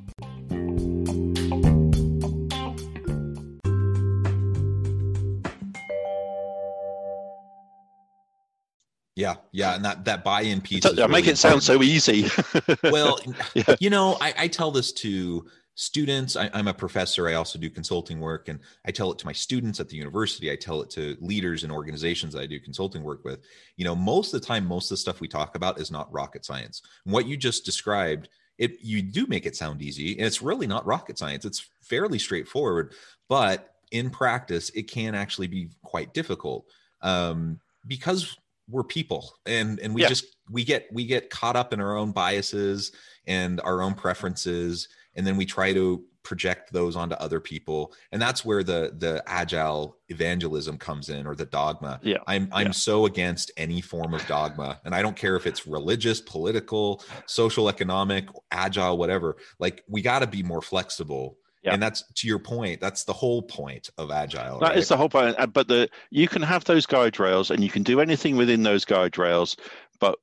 Yeah, 9.16 9.36
yeah, 9.50 9.74
and 9.74 9.84
that 9.84 10.04
that 10.04 10.24
buy-in 10.24 10.60
piece. 10.60 10.84
I 10.84 10.90
really 10.90 11.08
make 11.08 11.26
it 11.26 11.38
sound 11.38 11.62
so 11.62 11.82
easy. 11.82 12.26
well, 12.82 13.18
yeah. 13.54 13.74
you 13.80 13.88
know, 13.88 14.18
I, 14.20 14.34
I 14.36 14.48
tell 14.48 14.70
this 14.70 14.92
to 14.92 15.46
students. 15.76 16.36
I, 16.36 16.50
am 16.54 16.68
a 16.68 16.74
professor. 16.74 17.28
I 17.28 17.34
also 17.34 17.58
do 17.58 17.70
consulting 17.70 18.18
work, 18.18 18.48
and 18.48 18.58
I 18.84 18.90
tell 18.90 19.12
it 19.12 19.18
to 19.18 19.26
my 19.26 19.32
students 19.32 19.78
at 19.78 19.88
the 19.88 19.96
university. 19.96 20.50
I 20.50 20.56
tell 20.56 20.82
it 20.82 20.90
to 20.90 21.16
leaders 21.20 21.62
and 21.62 21.72
organizations 21.72 22.32
that 22.32 22.42
I 22.42 22.46
do 22.46 22.58
consulting 22.58 23.04
work 23.04 23.24
with. 23.24 23.40
You 23.76 23.84
know, 23.84 23.94
most 23.94 24.34
of 24.34 24.40
the 24.40 24.46
time, 24.46 24.66
most 24.66 24.86
of 24.86 24.90
the 24.90 24.96
stuff 24.96 25.20
we 25.20 25.28
talk 25.28 25.54
about 25.54 25.78
is 25.78 25.90
not 25.90 26.12
rocket 26.12 26.44
science. 26.44 26.82
And 27.04 27.12
what 27.12 27.26
you 27.26 27.36
just 27.36 27.64
described, 27.64 28.28
it 28.58 28.78
you 28.82 29.02
do 29.02 29.26
make 29.26 29.46
it 29.46 29.54
sound 29.54 29.82
easy, 29.82 30.16
and 30.16 30.26
it's 30.26 30.42
really 30.42 30.66
not 30.66 30.86
rocket 30.86 31.18
science. 31.18 31.44
It's 31.44 31.68
fairly 31.82 32.18
straightforward, 32.18 32.94
but 33.28 33.74
in 33.92 34.10
practice, 34.10 34.70
it 34.70 34.90
can 34.90 35.14
actually 35.14 35.46
be 35.46 35.68
quite 35.84 36.12
difficult 36.14 36.66
um, 37.02 37.60
because 37.86 38.36
we're 38.68 38.82
people 38.82 39.32
and 39.46 39.78
and 39.78 39.94
we 39.94 40.02
yeah. 40.02 40.08
just 40.08 40.36
we 40.50 40.64
get 40.64 40.88
we 40.92 41.06
get 41.06 41.30
caught 41.30 41.54
up 41.54 41.72
in 41.72 41.80
our 41.80 41.96
own 41.96 42.10
biases 42.10 42.90
and 43.26 43.60
our 43.60 43.80
own 43.80 43.94
preferences 43.94 44.88
and 45.16 45.26
then 45.26 45.36
we 45.36 45.44
try 45.44 45.72
to 45.72 46.04
project 46.22 46.72
those 46.72 46.96
onto 46.96 47.14
other 47.16 47.38
people 47.38 47.94
and 48.10 48.20
that's 48.20 48.44
where 48.44 48.64
the 48.64 48.92
the 48.98 49.22
agile 49.26 49.96
evangelism 50.08 50.76
comes 50.76 51.08
in 51.08 51.24
or 51.24 51.36
the 51.36 51.46
dogma 51.46 52.00
yeah 52.02 52.16
i'm 52.26 52.48
i'm 52.50 52.66
yeah. 52.66 52.72
so 52.72 53.06
against 53.06 53.52
any 53.56 53.80
form 53.80 54.12
of 54.12 54.26
dogma 54.26 54.80
and 54.84 54.92
i 54.92 55.00
don't 55.00 55.16
care 55.16 55.36
if 55.36 55.46
it's 55.46 55.68
religious 55.68 56.20
political 56.20 57.00
social 57.26 57.68
economic 57.68 58.28
agile 58.50 58.98
whatever 58.98 59.36
like 59.60 59.84
we 59.88 60.02
got 60.02 60.18
to 60.18 60.26
be 60.26 60.42
more 60.42 60.62
flexible 60.62 61.38
yeah. 61.66 61.74
And 61.74 61.82
that's 61.82 62.04
to 62.14 62.28
your 62.28 62.38
point. 62.38 62.80
That's 62.80 63.02
the 63.02 63.12
whole 63.12 63.42
point 63.42 63.90
of 63.98 64.12
agile. 64.12 64.60
That 64.60 64.68
right? 64.68 64.78
is 64.78 64.86
the 64.86 64.96
whole 64.96 65.08
point. 65.08 65.36
But 65.52 65.66
the 65.66 65.88
you 66.10 66.28
can 66.28 66.42
have 66.42 66.62
those 66.62 66.86
guide 66.86 67.18
rails, 67.18 67.50
and 67.50 67.62
you 67.62 67.70
can 67.70 67.82
do 67.82 68.00
anything 68.00 68.36
within 68.36 68.62
those 68.62 68.84
guide 68.84 69.18
rails, 69.18 69.56
but 69.98 70.16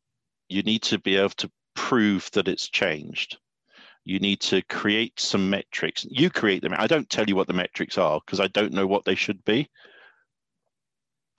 you 0.48 0.64
need 0.64 0.84
to 0.84 1.00
be 1.00 1.18
able 1.18 1.32
to 1.32 1.52
prove 1.76 2.32
that 2.32 2.48
it's 2.48 2.70
changed. 2.70 3.38
You 4.06 4.20
need 4.20 4.42
to 4.42 4.62
create 4.64 5.20
some 5.20 5.50
metrics. 5.50 6.06
You 6.10 6.30
create 6.30 6.62
them. 6.62 6.74
I 6.78 6.88
don't 6.88 7.10
tell 7.10 7.26
you 7.26 7.36
what 7.36 7.48
the 7.48 7.54
metrics 7.54 7.98
are 7.98 8.20
because 8.26 8.40
I 8.40 8.48
don't 8.48 8.74
know 8.74 8.88
what 8.88 9.06
they 9.06 9.16
should 9.16 9.44
be. 9.46 9.70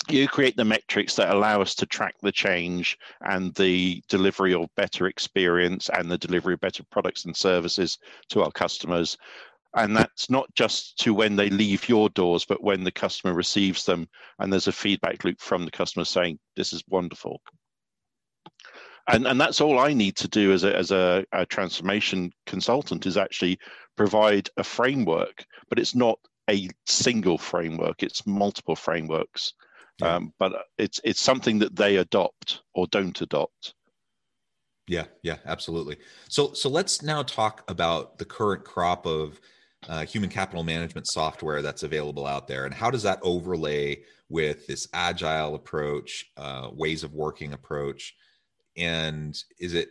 You 0.09 0.29
create 0.29 0.57
the 0.57 0.65
metrics 0.65 1.17
that 1.17 1.35
allow 1.35 1.63
us 1.63 1.75
to 1.77 1.87
track 1.87 2.15
the 2.21 2.33
change 2.33 2.99
and 3.23 3.55
the 3.55 4.03
delivery 4.09 4.53
of 4.53 4.69
better 4.77 5.07
experience 5.07 5.89
and 5.89 6.11
the 6.11 6.19
delivery 6.19 6.55
of 6.55 6.61
better 6.61 6.85
products 6.91 7.25
and 7.25 7.35
services 7.35 7.99
to 8.29 8.43
our 8.43 8.51
customers 8.53 9.17
and 9.75 9.97
that's 9.97 10.31
not 10.31 10.53
just 10.55 10.99
to 10.99 11.13
when 11.13 11.37
they 11.37 11.51
leave 11.51 11.89
your 11.89 12.09
doors 12.11 12.45
but 12.45 12.63
when 12.63 12.85
the 12.85 12.93
customer 12.93 13.35
receives 13.35 13.85
them 13.85 14.09
and 14.39 14.53
there's 14.53 14.69
a 14.69 14.73
feedback 14.73 15.25
loop 15.25 15.41
from 15.41 15.65
the 15.65 15.71
customer 15.71 16.05
saying 16.05 16.39
this 16.57 16.73
is 16.73 16.83
wonderful 16.89 17.41
and 19.09 19.27
and 19.27 19.41
that's 19.41 19.61
all 19.61 19.79
i 19.79 19.93
need 19.93 20.17
to 20.17 20.29
do 20.29 20.53
as 20.53 20.65
a 20.65 20.77
as 20.77 20.91
a, 20.91 21.25
a 21.33 21.47
transformation 21.47 22.33
consultant 22.47 23.07
is 23.07 23.17
actually 23.17 23.59
provide 23.97 24.49
a 24.57 24.65
framework 24.65 25.45
but 25.69 25.79
it's 25.79 25.95
not 25.95 26.19
a 26.51 26.69
single 26.87 27.39
framework 27.39 28.03
it's 28.03 28.27
multiple 28.27 28.77
frameworks. 28.77 29.55
Yeah. 30.01 30.17
um, 30.17 30.33
but 30.39 30.53
it's 30.77 31.01
it's 31.05 31.21
something 31.21 31.61
that 31.61 31.77
they 31.77 31.97
adopt 31.97 32.63
or 32.75 32.87
don't 32.89 33.21
adopt. 33.21 33.75
Yeah 34.89 35.05
yeah 35.23 35.37
absolutely. 35.47 35.99
So 36.29 36.53
so 36.53 36.69
let's 36.69 37.03
now 37.03 37.23
talk 37.23 37.65
about 37.69 38.19
the 38.19 38.25
current 38.25 38.65
crop 38.65 39.07
of 39.07 39.41
uh, 39.89 40.05
human 40.05 40.31
capital 40.31 40.65
management 40.65 41.07
software 41.07 41.63
that's 41.63 41.83
available 41.83 42.27
out 42.27 42.49
there 42.49 42.65
and 42.65 42.75
how 42.75 42.91
does 42.91 43.03
that 43.03 43.19
overlay 43.23 44.03
with 44.31 44.67
this 44.67 44.89
agile 44.95 45.55
approach 45.55 46.25
uh, 46.39 46.71
ways 46.73 47.05
of 47.05 47.13
working 47.13 47.53
approach 47.53 48.15
and 48.77 49.37
is 49.59 49.75
it 49.75 49.89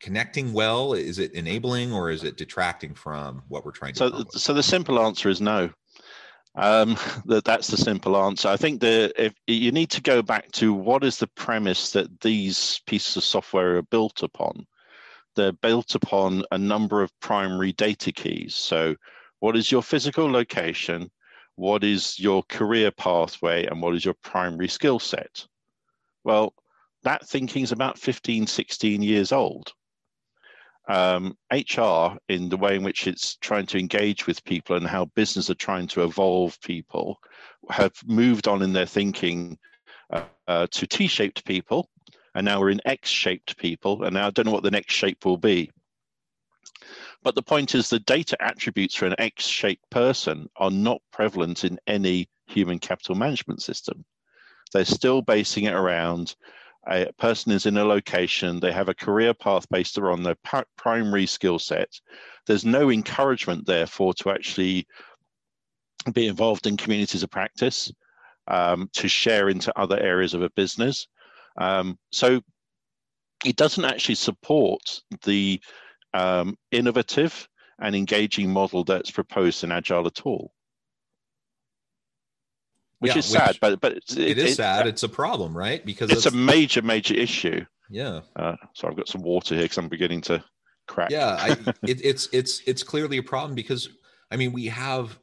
connecting 0.00 0.52
well 0.52 0.92
is 0.92 1.18
it 1.18 1.32
enabling 1.32 1.92
or 1.92 2.10
is 2.10 2.22
it 2.22 2.36
detracting 2.36 2.94
from 2.94 3.42
what 3.48 3.64
we're 3.64 3.70
trying 3.70 3.94
to 3.94 3.98
so 3.98 4.24
so 4.30 4.52
the 4.52 4.62
simple 4.62 5.00
answer 5.00 5.28
is 5.28 5.40
no 5.40 5.70
um, 6.56 6.96
that 7.26 7.44
that's 7.44 7.68
the 7.68 7.76
simple 7.76 8.16
answer. 8.16 8.48
I 8.48 8.56
think 8.56 8.80
that 8.80 9.12
if 9.22 9.34
you 9.46 9.70
need 9.70 9.90
to 9.90 10.02
go 10.02 10.22
back 10.22 10.50
to 10.52 10.72
what 10.72 11.04
is 11.04 11.18
the 11.18 11.26
premise 11.28 11.92
that 11.92 12.20
these 12.20 12.80
pieces 12.86 13.16
of 13.16 13.24
software 13.24 13.76
are 13.76 13.82
built 13.82 14.22
upon, 14.22 14.66
they're 15.36 15.52
built 15.52 15.94
upon 15.94 16.44
a 16.50 16.58
number 16.58 17.02
of 17.02 17.12
primary 17.20 17.72
data 17.72 18.10
keys. 18.10 18.54
So, 18.54 18.96
what 19.40 19.56
is 19.56 19.70
your 19.70 19.82
physical 19.82 20.30
location? 20.30 21.10
What 21.56 21.84
is 21.84 22.18
your 22.18 22.42
career 22.44 22.90
pathway? 22.90 23.66
And 23.66 23.82
what 23.82 23.94
is 23.94 24.04
your 24.04 24.14
primary 24.14 24.68
skill 24.68 24.98
set? 24.98 25.46
Well, 26.24 26.54
that 27.06 27.26
thinking 27.26 27.62
is 27.62 27.72
about 27.72 27.98
15, 27.98 28.46
16 28.46 29.02
years 29.02 29.32
old. 29.32 29.72
Um, 30.88 31.36
HR, 31.50 32.16
in 32.28 32.48
the 32.48 32.56
way 32.56 32.76
in 32.76 32.84
which 32.84 33.08
it's 33.08 33.36
trying 33.36 33.66
to 33.66 33.78
engage 33.78 34.26
with 34.26 34.44
people 34.44 34.76
and 34.76 34.86
how 34.86 35.06
business 35.16 35.50
are 35.50 35.54
trying 35.54 35.88
to 35.88 36.04
evolve 36.04 36.60
people, 36.60 37.18
have 37.70 37.94
moved 38.06 38.46
on 38.46 38.62
in 38.62 38.72
their 38.72 38.86
thinking 38.86 39.58
uh, 40.10 40.22
uh, 40.46 40.66
to 40.70 40.86
T 40.86 41.08
shaped 41.08 41.44
people 41.44 41.88
and 42.36 42.44
now 42.44 42.60
we're 42.60 42.68
in 42.68 42.82
X-shaped 42.84 43.56
people, 43.56 44.04
and 44.04 44.12
now 44.12 44.26
I 44.26 44.30
don't 44.30 44.44
know 44.44 44.52
what 44.52 44.62
the 44.62 44.70
next 44.70 44.92
shape 44.92 45.24
will 45.24 45.38
be. 45.38 45.70
But 47.22 47.34
the 47.34 47.42
point 47.42 47.74
is 47.74 47.88
the 47.88 47.98
data 47.98 48.36
attributes 48.40 48.94
for 48.94 49.06
an 49.06 49.14
X-shaped 49.18 49.88
person 49.88 50.46
are 50.56 50.70
not 50.70 51.00
prevalent 51.10 51.64
in 51.64 51.78
any 51.86 52.28
human 52.46 52.78
capital 52.78 53.14
management 53.14 53.62
system. 53.62 54.04
They're 54.74 54.84
still 54.84 55.22
basing 55.22 55.64
it 55.64 55.72
around 55.72 56.36
a 56.88 57.12
person 57.18 57.52
is 57.52 57.66
in 57.66 57.76
a 57.76 57.84
location, 57.84 58.60
they 58.60 58.72
have 58.72 58.88
a 58.88 58.94
career 58.94 59.34
path 59.34 59.66
based 59.70 59.98
around 59.98 60.22
their 60.22 60.36
primary 60.76 61.26
skill 61.26 61.58
set. 61.58 61.88
There's 62.46 62.64
no 62.64 62.90
encouragement, 62.90 63.66
therefore, 63.66 64.14
to 64.14 64.30
actually 64.30 64.86
be 66.12 66.28
involved 66.28 66.66
in 66.66 66.76
communities 66.76 67.22
of 67.22 67.30
practice, 67.30 67.90
um, 68.48 68.88
to 68.92 69.08
share 69.08 69.48
into 69.48 69.76
other 69.78 69.98
areas 69.98 70.34
of 70.34 70.42
a 70.42 70.50
business. 70.50 71.08
Um, 71.58 71.98
so 72.12 72.40
it 73.44 73.56
doesn't 73.56 73.84
actually 73.84 74.14
support 74.14 75.02
the 75.24 75.60
um, 76.14 76.56
innovative 76.70 77.48
and 77.80 77.94
engaging 77.94 78.50
model 78.50 78.84
that's 78.84 79.10
proposed 79.10 79.64
in 79.64 79.72
Agile 79.72 80.06
at 80.06 80.22
all. 80.24 80.52
Which 82.98 83.12
yeah, 83.12 83.18
is 83.18 83.30
which 83.30 83.40
sad, 83.40 83.58
but 83.60 83.80
but 83.80 83.92
it, 83.92 84.04
it 84.16 84.38
is 84.38 84.52
it, 84.52 84.56
sad. 84.56 84.86
It's 84.86 85.02
a 85.02 85.08
problem, 85.08 85.56
right? 85.56 85.84
Because 85.84 86.10
it's, 86.10 86.24
it's 86.24 86.34
a 86.34 86.36
major, 86.36 86.82
major 86.82 87.14
issue. 87.14 87.64
Yeah. 87.90 88.20
Uh, 88.34 88.56
so 88.74 88.88
I've 88.88 88.96
got 88.96 89.08
some 89.08 89.22
water 89.22 89.54
here 89.54 89.64
because 89.64 89.78
I'm 89.78 89.88
beginning 89.88 90.22
to 90.22 90.42
crack. 90.86 91.10
Yeah, 91.10 91.36
I, 91.38 91.50
it, 91.86 92.04
it's 92.04 92.28
it's 92.32 92.62
it's 92.66 92.82
clearly 92.82 93.18
a 93.18 93.22
problem 93.22 93.54
because 93.54 93.88
I 94.30 94.36
mean 94.36 94.52
we 94.52 94.66
have 94.66 95.18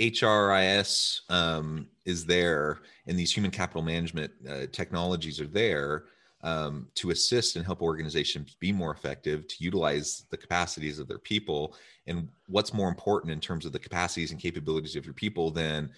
HRIS 0.00 1.20
um, 1.30 1.86
is 2.04 2.24
there 2.24 2.80
and 3.06 3.18
these 3.18 3.34
human 3.34 3.50
capital 3.50 3.82
management 3.82 4.32
uh, 4.48 4.66
technologies 4.72 5.40
are 5.40 5.46
there 5.46 6.04
um, 6.42 6.88
to 6.96 7.10
assist 7.10 7.56
and 7.56 7.64
help 7.64 7.82
organizations 7.82 8.56
be 8.58 8.72
more 8.72 8.90
effective, 8.90 9.46
to 9.46 9.56
utilize 9.60 10.24
the 10.30 10.36
capacities 10.36 10.98
of 10.98 11.06
their 11.06 11.18
people. 11.18 11.76
And 12.06 12.28
what's 12.48 12.74
more 12.74 12.88
important 12.88 13.32
in 13.32 13.40
terms 13.40 13.64
of 13.64 13.72
the 13.72 13.78
capacities 13.78 14.32
and 14.32 14.40
capabilities 14.40 14.96
of 14.96 15.04
your 15.04 15.14
people 15.14 15.50
than 15.50 15.90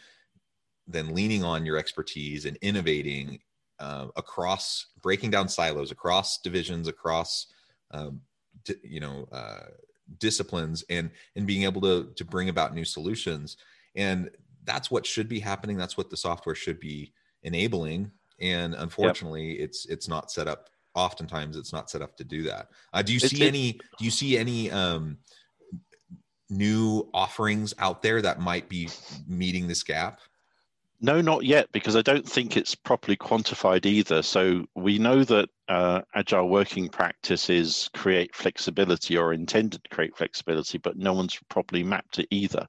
than 0.87 1.15
leaning 1.15 1.43
on 1.43 1.65
your 1.65 1.77
expertise 1.77 2.45
and 2.45 2.57
innovating 2.61 3.41
uh, 3.81 4.07
across 4.17 4.87
breaking 5.03 5.31
down 5.31 5.49
silos, 5.49 5.91
across 5.91 6.39
divisions, 6.39 6.89
across 6.89 7.47
um, 7.91 8.21
di- 8.65 8.75
you 8.83 9.01
know 9.01 9.27
uh, 9.33 9.67
disciplines, 10.19 10.85
and 10.91 11.11
and 11.37 11.47
being 11.47 11.65
able 11.65 11.81
to 11.81 12.13
to 12.17 12.25
bring 12.25 12.49
about 12.49 12.75
new 12.75 12.85
solutions. 12.85 13.57
And 13.97 14.31
that's 14.65 14.91
what 14.91 15.07
should 15.07 15.29
be 15.29 15.41
happening. 15.41 15.77
That's 15.77 15.97
what 15.97 16.11
the 16.11 16.17
software 16.17 16.55
should 16.55 16.81
be 16.81 17.13
enabling. 17.43 18.11
And 18.41 18.75
unfortunately 18.75 19.53
yep. 19.53 19.69
it's 19.69 19.87
it's 19.87 20.09
not 20.09 20.31
set 20.31 20.49
up 20.49 20.69
oftentimes 20.95 21.57
it's 21.57 21.73
not 21.73 21.91
set 21.91 22.03
up 22.03 22.17
to 22.17 22.25
do 22.25 22.43
that. 22.45 22.69
Uh, 22.93 23.03
do 23.03 23.13
you 23.13 23.21
see 23.21 23.37
it's, 23.37 23.41
any 23.45 23.73
do 23.99 24.05
you 24.05 24.11
see 24.11 24.37
any 24.39 24.71
um, 24.71 25.19
new 26.51 27.09
offerings 27.15 27.75
out 27.79 28.03
there 28.03 28.23
that 28.23 28.41
might 28.41 28.69
be 28.69 28.89
meeting 29.27 29.67
this 29.69 29.83
gap 29.83 30.21
No, 31.01 31.21
not 31.21 31.45
yet, 31.45 31.71
because 31.73 31.97
I 31.97 32.03
don't 32.03 32.27
think 32.27 32.57
it's 32.57 32.75
properly 32.75 33.17
quantified 33.17 33.85
either. 33.85 34.23
So 34.23 34.65
we 34.75 34.99
know 34.99 35.25
that 35.25 35.49
uh, 35.69 36.03
agile 36.15 36.49
working 36.49 36.89
practices 36.89 37.91
create 37.95 38.35
flexibility 38.35 39.17
or 39.17 39.33
intended 39.33 39.83
to 39.85 39.91
create 39.95 40.17
flexibility, 40.17 40.79
but 40.79 40.97
no 40.97 41.13
one's 41.13 41.39
properly 41.51 41.83
mapped 41.83 42.19
it 42.21 42.29
either. 42.31 42.67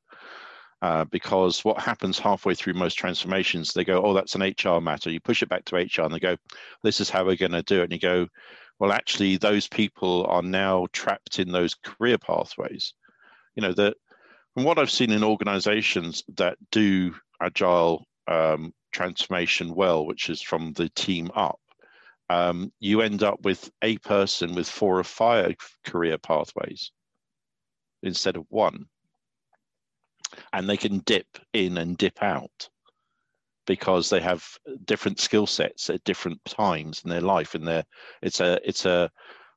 Uh, 0.81 1.05
because 1.05 1.63
what 1.63 1.79
happens 1.79 2.19
halfway 2.19 2.53
through 2.53 2.73
most 2.73 2.95
transformations, 2.95 3.73
they 3.73 3.85
go, 3.85 4.03
oh, 4.03 4.13
that's 4.13 4.35
an 4.35 4.41
HR 4.41 4.81
matter. 4.81 5.09
You 5.09 5.19
push 5.19 5.41
it 5.41 5.49
back 5.49 5.63
to 5.65 5.77
HR 5.77 6.01
and 6.03 6.13
they 6.13 6.19
go, 6.19 6.35
this 6.83 6.99
is 6.99 7.09
how 7.09 7.25
we're 7.25 7.37
going 7.37 7.53
to 7.53 7.63
do 7.63 7.79
it. 7.79 7.85
And 7.85 7.93
you 7.93 7.99
go, 7.99 8.27
well, 8.79 8.91
actually, 8.91 9.37
those 9.37 9.67
people 9.67 10.25
are 10.27 10.41
now 10.41 10.87
trapped 10.91 11.39
in 11.39 11.51
those 11.51 11.75
career 11.75 12.17
pathways. 12.17 12.93
You 13.55 13.61
know, 13.63 13.73
that 13.73 13.95
from 14.53 14.63
what 14.63 14.77
I've 14.77 14.91
seen 14.91 15.11
in 15.11 15.23
organizations 15.23 16.23
that 16.35 16.57
do 16.71 17.15
agile 17.41 18.05
um, 18.27 18.73
transformation 18.91 19.73
well, 19.73 20.05
which 20.05 20.29
is 20.29 20.41
from 20.41 20.73
the 20.73 20.89
team 20.89 21.31
up, 21.35 21.59
um, 22.29 22.71
you 22.79 23.01
end 23.01 23.23
up 23.23 23.41
with 23.43 23.69
a 23.81 23.97
person 23.99 24.55
with 24.55 24.67
four 24.67 24.97
or 24.97 25.03
five 25.03 25.55
career 25.85 26.17
pathways 26.17 26.91
instead 28.03 28.35
of 28.35 28.45
one. 28.49 28.85
And 30.53 30.67
they 30.67 30.77
can 30.77 30.99
dip 30.99 31.27
in 31.53 31.77
and 31.77 31.97
dip 31.97 32.21
out 32.23 32.69
because 33.67 34.09
they 34.09 34.19
have 34.21 34.45
different 34.85 35.19
skill 35.19 35.47
sets 35.47 35.89
at 35.89 36.03
different 36.03 36.43
times 36.45 37.01
in 37.03 37.09
their 37.09 37.21
life. 37.21 37.55
And 37.55 37.67
their 37.67 37.83
it's 38.21 38.39
a 38.39 38.59
it's 38.67 38.85
a 38.85 39.09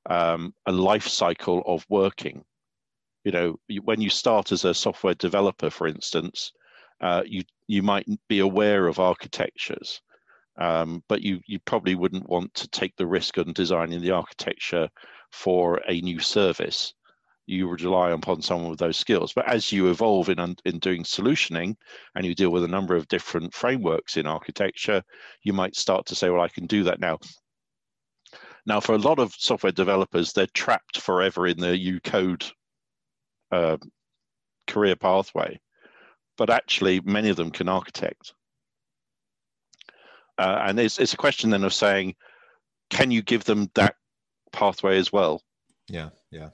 um, 0.08 0.54
a 0.66 0.72
life 0.72 1.06
cycle 1.08 1.62
of 1.66 1.84
working. 1.88 2.44
You 3.24 3.32
know, 3.32 3.56
when 3.82 4.00
you 4.00 4.10
start 4.10 4.52
as 4.52 4.64
a 4.64 4.74
software 4.74 5.14
developer, 5.14 5.70
for 5.70 5.86
instance, 5.86 6.52
uh, 7.00 7.22
you 7.26 7.42
you 7.66 7.82
might 7.82 8.06
be 8.28 8.40
aware 8.40 8.86
of 8.86 8.98
architectures, 8.98 10.00
um, 10.58 11.02
but 11.08 11.22
you 11.22 11.40
you 11.46 11.58
probably 11.60 11.94
wouldn't 11.94 12.28
want 12.28 12.52
to 12.54 12.68
take 12.68 12.96
the 12.96 13.06
risk 13.06 13.38
on 13.38 13.52
designing 13.52 14.00
the 14.00 14.10
architecture 14.10 14.88
for 15.30 15.80
a 15.88 16.00
new 16.00 16.18
service. 16.18 16.94
You 17.46 17.68
would 17.68 17.82
rely 17.82 18.10
upon 18.10 18.42
some 18.42 18.66
of 18.66 18.76
those 18.78 18.98
skills, 18.98 19.32
but 19.32 19.48
as 19.48 19.72
you 19.72 19.90
evolve 19.90 20.28
in 20.28 20.38
in 20.64 20.78
doing 20.80 21.04
solutioning 21.04 21.76
and 22.14 22.26
you 22.26 22.34
deal 22.34 22.50
with 22.50 22.64
a 22.64 22.68
number 22.68 22.96
of 22.96 23.08
different 23.08 23.54
frameworks 23.54 24.16
in 24.16 24.26
architecture, 24.26 25.02
you 25.42 25.52
might 25.52 25.76
start 25.76 26.06
to 26.06 26.14
say, 26.14 26.30
"Well, 26.30 26.42
I 26.42 26.48
can 26.48 26.66
do 26.66 26.84
that 26.84 27.00
now." 27.00 27.18
Now, 28.66 28.80
for 28.80 28.94
a 28.94 28.98
lot 28.98 29.18
of 29.18 29.34
software 29.34 29.72
developers, 29.72 30.32
they're 30.32 30.46
trapped 30.48 31.00
forever 31.00 31.46
in 31.46 31.58
the 31.58 31.76
U 31.78 32.00
code 32.00 32.44
uh, 33.50 33.78
career 34.66 34.96
pathway 34.96 35.58
but 36.38 36.48
actually 36.48 37.00
many 37.00 37.28
of 37.28 37.36
them 37.36 37.50
can 37.50 37.68
architect. 37.68 38.32
Uh, 40.38 40.62
and 40.66 40.78
it's, 40.78 40.98
it's 40.98 41.12
a 41.12 41.16
question 41.16 41.50
then 41.50 41.64
of 41.64 41.74
saying, 41.74 42.14
can 42.88 43.10
you 43.10 43.20
give 43.20 43.44
them 43.44 43.70
that 43.74 43.96
pathway 44.52 44.96
as 44.96 45.12
well? 45.12 45.42
Yeah, 45.88 46.10
yeah. 46.30 46.50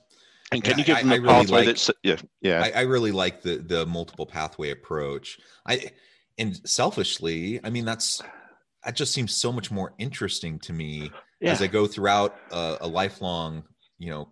And 0.51 0.65
can 0.65 0.79
you 0.79 0.85
give 0.85 0.99
them 0.99 1.13
a 1.13 1.21
really 1.21 1.27
pathway 1.27 1.59
like, 1.59 1.67
that's 1.67 1.91
yeah, 2.03 2.17
yeah? 2.41 2.63
I, 2.63 2.81
I, 2.81 2.83
really 2.83 3.11
like 3.11 3.43
the 3.43 3.57
the 3.57 3.87
multiple 3.87 4.27
pathway 4.27 4.71
approach. 4.71 5.39
I 5.67 5.91
and 6.39 6.61
selfishly, 6.69 7.61
I 7.65 7.71
mean 7.71 7.85
that's 7.85 8.23
that 8.85 8.95
just 8.95 9.13
seems 9.13 9.35
so 9.35 9.51
much 9.51 9.71
more 9.71 9.95
interesting 9.99 10.59
to 10.61 10.73
me 10.73 11.11
yeah. 11.41 11.51
as 11.53 11.63
I 11.63 11.67
go 11.67 11.87
throughout 11.87 12.37
a, 12.53 12.79
a 12.83 12.87
lifelong, 12.87 13.65
you 13.99 14.11
know, 14.11 14.29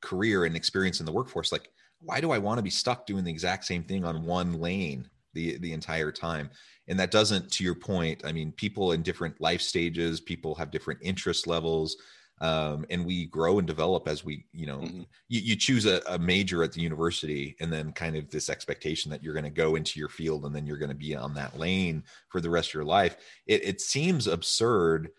career 0.00 0.44
and 0.44 0.54
experience 0.54 1.00
in 1.00 1.06
the 1.06 1.12
workforce. 1.12 1.50
Like 1.50 1.68
why 2.04 2.20
do 2.20 2.30
I 2.30 2.38
want 2.38 2.58
to 2.58 2.62
be 2.62 2.70
stuck 2.70 3.06
doing 3.06 3.24
the 3.24 3.30
exact 3.30 3.64
same 3.64 3.82
thing 3.82 4.04
on 4.04 4.24
one 4.24 4.60
lane 4.60 5.08
the 5.32 5.58
the 5.58 5.72
entire 5.72 6.12
time? 6.12 6.50
And 6.88 6.98
that 7.00 7.10
doesn't, 7.10 7.50
to 7.52 7.64
your 7.64 7.74
point, 7.74 8.22
I 8.24 8.32
mean, 8.32 8.52
people 8.52 8.92
in 8.92 9.02
different 9.02 9.40
life 9.40 9.62
stages, 9.62 10.20
people 10.20 10.54
have 10.56 10.70
different 10.70 11.00
interest 11.02 11.46
levels. 11.46 11.96
Um, 12.40 12.84
and 12.90 13.06
we 13.06 13.26
grow 13.26 13.58
and 13.58 13.66
develop 13.66 14.08
as 14.08 14.24
we, 14.24 14.44
you 14.52 14.66
know, 14.66 14.78
mm-hmm. 14.78 15.02
you, 15.28 15.40
you, 15.40 15.56
choose 15.56 15.86
a, 15.86 16.02
a, 16.08 16.18
major 16.18 16.64
at 16.64 16.72
the 16.72 16.80
university 16.80 17.54
and 17.60 17.72
then 17.72 17.92
kind 17.92 18.16
of 18.16 18.28
this 18.28 18.50
expectation 18.50 19.08
that 19.12 19.22
you're 19.22 19.34
going 19.34 19.44
to 19.44 19.50
go 19.50 19.76
into 19.76 20.00
your 20.00 20.08
field 20.08 20.44
and 20.44 20.54
then 20.54 20.66
you're 20.66 20.76
going 20.76 20.90
to 20.90 20.96
be 20.96 21.14
on 21.14 21.32
that 21.34 21.56
lane 21.56 22.02
for 22.30 22.40
the 22.40 22.50
rest 22.50 22.70
of 22.70 22.74
your 22.74 22.84
life. 22.84 23.16
It, 23.46 23.64
it 23.64 23.80
seems 23.80 24.26
absurd 24.26 25.10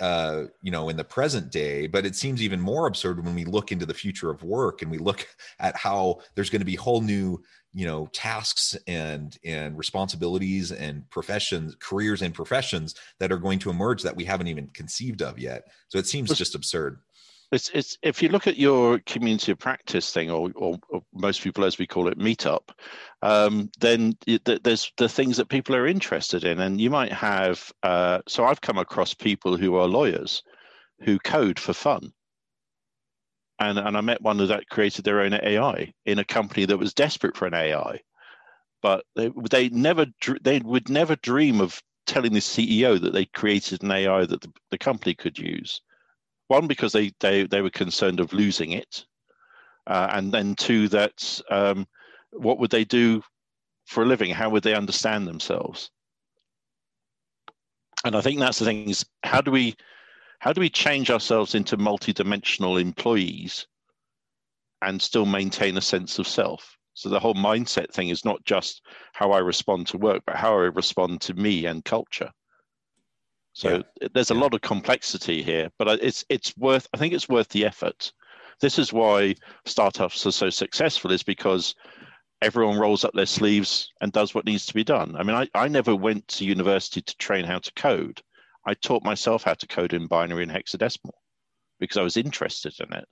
uh, 0.00 0.44
you 0.60 0.70
know, 0.70 0.88
in 0.88 0.96
the 0.96 1.04
present 1.04 1.52
day, 1.52 1.86
but 1.86 2.04
it 2.04 2.16
seems 2.16 2.42
even 2.42 2.60
more 2.60 2.86
absurd 2.86 3.24
when 3.24 3.34
we 3.34 3.44
look 3.44 3.70
into 3.70 3.86
the 3.86 3.94
future 3.94 4.30
of 4.30 4.42
work 4.42 4.82
and 4.82 4.90
we 4.90 4.98
look 4.98 5.26
at 5.60 5.76
how 5.76 6.18
there's 6.34 6.50
going 6.50 6.60
to 6.60 6.66
be 6.66 6.74
whole 6.74 7.00
new, 7.00 7.40
you 7.72 7.86
know, 7.86 8.06
tasks 8.12 8.76
and 8.86 9.38
and 9.44 9.78
responsibilities 9.78 10.72
and 10.72 11.08
professions, 11.10 11.76
careers 11.78 12.22
and 12.22 12.34
professions 12.34 12.94
that 13.20 13.30
are 13.30 13.38
going 13.38 13.58
to 13.60 13.70
emerge 13.70 14.02
that 14.02 14.16
we 14.16 14.24
haven't 14.24 14.48
even 14.48 14.68
conceived 14.68 15.22
of 15.22 15.38
yet. 15.38 15.62
So 15.88 15.98
it 15.98 16.06
seems 16.06 16.36
just 16.36 16.54
absurd. 16.54 16.98
It's, 17.54 17.70
it's 17.70 17.98
if 18.02 18.22
you 18.22 18.28
look 18.28 18.46
at 18.46 18.58
your 18.58 18.98
community 19.00 19.52
of 19.52 19.58
practice 19.58 20.12
thing, 20.12 20.30
or, 20.30 20.50
or, 20.56 20.78
or 20.90 21.02
most 21.14 21.42
people 21.42 21.64
as 21.64 21.78
we 21.78 21.86
call 21.86 22.08
it, 22.08 22.18
meetup, 22.18 22.70
um, 23.22 23.70
then 23.80 24.16
there's 24.64 24.92
the 24.98 25.08
things 25.08 25.38
that 25.38 25.48
people 25.48 25.76
are 25.76 25.86
interested 25.86 26.44
in, 26.44 26.60
and 26.60 26.80
you 26.80 26.90
might 26.90 27.12
have. 27.12 27.72
Uh, 27.82 28.20
so 28.28 28.44
I've 28.44 28.60
come 28.60 28.78
across 28.78 29.14
people 29.14 29.56
who 29.56 29.76
are 29.76 29.86
lawyers 29.86 30.42
who 31.02 31.18
code 31.20 31.58
for 31.58 31.72
fun, 31.72 32.12
and 33.60 33.78
and 33.78 33.96
I 33.96 34.00
met 34.02 34.22
one 34.22 34.38
that 34.38 34.68
created 34.68 35.04
their 35.04 35.20
own 35.20 35.34
AI 35.34 35.92
in 36.06 36.18
a 36.18 36.24
company 36.24 36.66
that 36.66 36.78
was 36.78 36.94
desperate 36.94 37.36
for 37.36 37.46
an 37.46 37.54
AI, 37.54 38.00
but 38.82 39.04
they 39.16 39.30
they 39.50 39.68
never 39.70 40.06
they 40.42 40.58
would 40.60 40.90
never 40.90 41.16
dream 41.16 41.60
of 41.60 41.80
telling 42.06 42.34
the 42.34 42.40
CEO 42.40 43.00
that 43.00 43.12
they 43.14 43.26
created 43.26 43.82
an 43.82 43.92
AI 43.92 44.26
that 44.26 44.40
the, 44.42 44.52
the 44.70 44.78
company 44.78 45.14
could 45.14 45.38
use 45.38 45.80
one 46.48 46.66
because 46.66 46.92
they 46.92 47.12
they 47.20 47.46
they 47.46 47.62
were 47.62 47.70
concerned 47.70 48.20
of 48.20 48.32
losing 48.32 48.72
it, 48.72 49.04
uh, 49.86 50.08
and 50.12 50.32
then 50.32 50.54
two 50.54 50.88
that 50.88 51.40
um, 51.50 51.86
what 52.32 52.58
would 52.58 52.70
they 52.70 52.84
do 52.84 53.22
for 53.86 54.02
a 54.02 54.06
living? 54.06 54.30
How 54.30 54.50
would 54.50 54.62
they 54.62 54.74
understand 54.74 55.26
themselves? 55.26 55.90
And 58.04 58.14
I 58.14 58.20
think 58.20 58.38
that's 58.38 58.58
the 58.58 58.64
thing 58.64 58.88
is 58.88 59.04
how 59.22 59.40
do 59.40 59.50
we 59.50 59.74
how 60.40 60.52
do 60.52 60.60
we 60.60 60.70
change 60.70 61.10
ourselves 61.10 61.54
into 61.54 61.76
multi-dimensional 61.76 62.76
employees 62.76 63.66
and 64.82 65.00
still 65.00 65.24
maintain 65.24 65.76
a 65.78 65.80
sense 65.80 66.18
of 66.18 66.28
self? 66.28 66.76
So 66.92 67.08
the 67.08 67.18
whole 67.18 67.34
mindset 67.34 67.90
thing 67.90 68.10
is 68.10 68.24
not 68.24 68.44
just 68.44 68.82
how 69.14 69.32
I 69.32 69.38
respond 69.38 69.86
to 69.88 69.98
work, 69.98 70.22
but 70.26 70.36
how 70.36 70.52
I 70.52 70.66
respond 70.66 71.22
to 71.22 71.34
me 71.34 71.64
and 71.66 71.84
culture. 71.84 72.30
So 73.54 73.82
yeah. 74.00 74.08
there's 74.12 74.30
a 74.32 74.34
lot 74.34 74.52
of 74.52 74.60
complexity 74.62 75.42
here, 75.42 75.70
but 75.78 75.88
it's 76.02 76.24
it's 76.28 76.56
worth. 76.56 76.88
I 76.92 76.98
think 76.98 77.14
it's 77.14 77.28
worth 77.28 77.48
the 77.48 77.64
effort. 77.64 78.12
This 78.60 78.78
is 78.78 78.92
why 78.92 79.36
startups 79.64 80.26
are 80.26 80.32
so 80.32 80.50
successful, 80.50 81.12
is 81.12 81.22
because 81.22 81.74
everyone 82.42 82.78
rolls 82.78 83.04
up 83.04 83.14
their 83.14 83.26
sleeves 83.26 83.92
and 84.00 84.12
does 84.12 84.34
what 84.34 84.44
needs 84.44 84.66
to 84.66 84.74
be 84.74 84.84
done. 84.84 85.14
I 85.16 85.22
mean, 85.22 85.36
I, 85.36 85.48
I 85.54 85.68
never 85.68 85.94
went 85.94 86.26
to 86.28 86.44
university 86.44 87.00
to 87.00 87.16
train 87.16 87.44
how 87.44 87.60
to 87.60 87.72
code. 87.74 88.20
I 88.66 88.74
taught 88.74 89.04
myself 89.04 89.44
how 89.44 89.54
to 89.54 89.66
code 89.68 89.92
in 89.92 90.08
binary 90.08 90.42
and 90.42 90.52
hexadecimal 90.52 91.12
because 91.78 91.96
I 91.96 92.02
was 92.02 92.16
interested 92.16 92.74
in 92.80 92.92
it. 92.92 93.04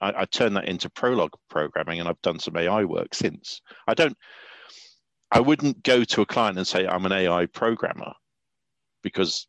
I, 0.00 0.22
I 0.22 0.24
turned 0.24 0.56
that 0.56 0.68
into 0.68 0.88
Prolog 0.90 1.30
programming, 1.50 2.00
and 2.00 2.08
I've 2.08 2.22
done 2.22 2.38
some 2.38 2.56
AI 2.56 2.84
work 2.84 3.14
since. 3.14 3.60
I 3.86 3.92
don't. 3.92 4.16
I 5.30 5.40
wouldn't 5.40 5.82
go 5.82 6.04
to 6.04 6.22
a 6.22 6.26
client 6.26 6.56
and 6.56 6.66
say 6.66 6.86
I'm 6.86 7.04
an 7.04 7.12
AI 7.12 7.44
programmer 7.46 8.14
because 9.02 9.47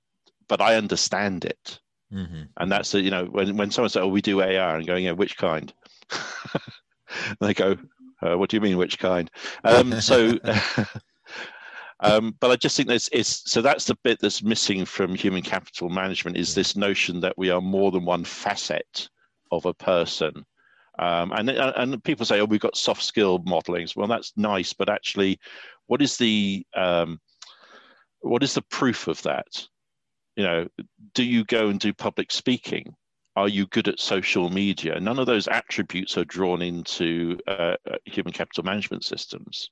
but 0.49 0.59
I 0.59 0.75
understand 0.75 1.45
it. 1.45 1.79
Mm-hmm. 2.13 2.41
And 2.57 2.71
that's 2.71 2.93
you 2.93 3.11
know 3.11 3.25
when 3.25 3.55
when 3.55 3.71
someone 3.71 3.89
says, 3.89 4.01
"Oh, 4.01 4.07
we 4.07 4.21
do 4.21 4.41
AR, 4.41 4.75
and 4.75 4.87
going, 4.87 5.05
"Yeah, 5.05 5.11
which 5.11 5.37
kind?" 5.37 5.71
they 7.39 7.53
go, 7.53 7.77
uh, 8.21 8.37
"What 8.37 8.49
do 8.49 8.57
you 8.57 8.61
mean, 8.61 8.77
which 8.77 8.97
kind?" 8.97 9.29
Um, 9.63 10.01
so, 10.01 10.37
um, 11.99 12.35
but 12.39 12.49
I 12.49 12.55
just 12.55 12.75
think 12.75 12.89
there's 12.89 13.07
is 13.09 13.43
so 13.45 13.61
that's 13.61 13.85
the 13.85 13.95
bit 14.03 14.19
that's 14.19 14.41
missing 14.41 14.85
from 14.85 15.13
human 15.13 15.43
capital 15.43 15.89
management 15.89 16.35
is 16.35 16.55
this 16.55 16.75
notion 16.75 17.21
that 17.21 17.37
we 17.37 17.51
are 17.51 17.61
more 17.61 17.91
than 17.91 18.05
one 18.05 18.23
facet 18.23 19.07
of 19.51 19.65
a 19.65 19.73
person. 19.73 20.45
Um, 20.97 21.31
and 21.33 21.49
and 21.51 22.03
people 22.03 22.25
say, 22.25 22.41
"Oh, 22.41 22.45
we've 22.45 22.59
got 22.59 22.75
soft 22.75 23.03
skill 23.03 23.39
modelings." 23.41 23.95
Well, 23.95 24.07
that's 24.07 24.33
nice, 24.35 24.73
but 24.73 24.89
actually, 24.89 25.39
what 25.85 26.01
is 26.01 26.17
the 26.17 26.65
um, 26.75 27.21
what 28.21 28.41
is 28.41 28.55
the 28.55 28.63
proof 28.63 29.07
of 29.07 29.21
that? 29.21 29.67
You 30.39 30.45
know, 30.45 30.65
do 31.15 31.25
you 31.25 31.43
go 31.43 31.67
and 31.67 31.81
do 31.81 31.91
public 31.91 32.31
speaking? 32.31 32.95
Are 33.35 33.49
you 33.49 33.67
good 33.67 33.89
at 33.89 33.99
social 33.99 34.49
media? 34.49 34.97
None 34.97 35.19
of 35.19 35.25
those 35.25 35.49
attributes 35.49 36.17
are 36.17 36.23
drawn 36.23 36.61
into 36.61 37.37
uh, 37.45 37.75
uh, 37.85 37.97
human 38.05 38.31
capital 38.31 38.63
management 38.63 39.03
systems. 39.03 39.69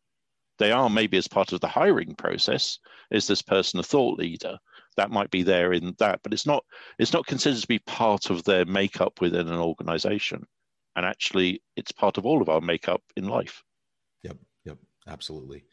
They 0.60 0.74
are 0.74 0.90
maybe 0.90 1.16
as 1.16 1.30
part 1.30 1.54
of 1.54 1.62
the 1.62 1.70
hiring 1.70 2.16
process. 2.16 2.80
Is 3.12 3.28
this 3.28 3.42
person 3.42 3.80
a 3.80 3.84
thought 3.84 4.20
leader? 4.20 4.58
That 4.98 5.10
might 5.10 5.32
be 5.32 5.42
there 5.42 5.72
in 5.72 5.96
that, 6.00 6.20
but 6.22 6.34
it's 6.34 6.46
not. 6.46 6.66
It's 7.00 7.14
not 7.14 7.28
considered 7.28 7.62
to 7.62 7.68
be 7.68 7.80
part 7.80 8.30
of 8.30 8.44
their 8.44 8.66
makeup 8.66 9.22
within 9.22 9.48
an 9.48 9.60
organization. 9.60 10.46
And 10.98 11.06
actually, 11.06 11.64
it's 11.78 11.94
part 11.94 12.18
of 12.18 12.26
all 12.26 12.42
of 12.42 12.50
our 12.50 12.60
makeup 12.60 13.04
in 13.16 13.30
life. 13.30 13.64
Yep. 14.24 14.36
Yep. 14.66 14.78
Absolutely. 15.08 15.64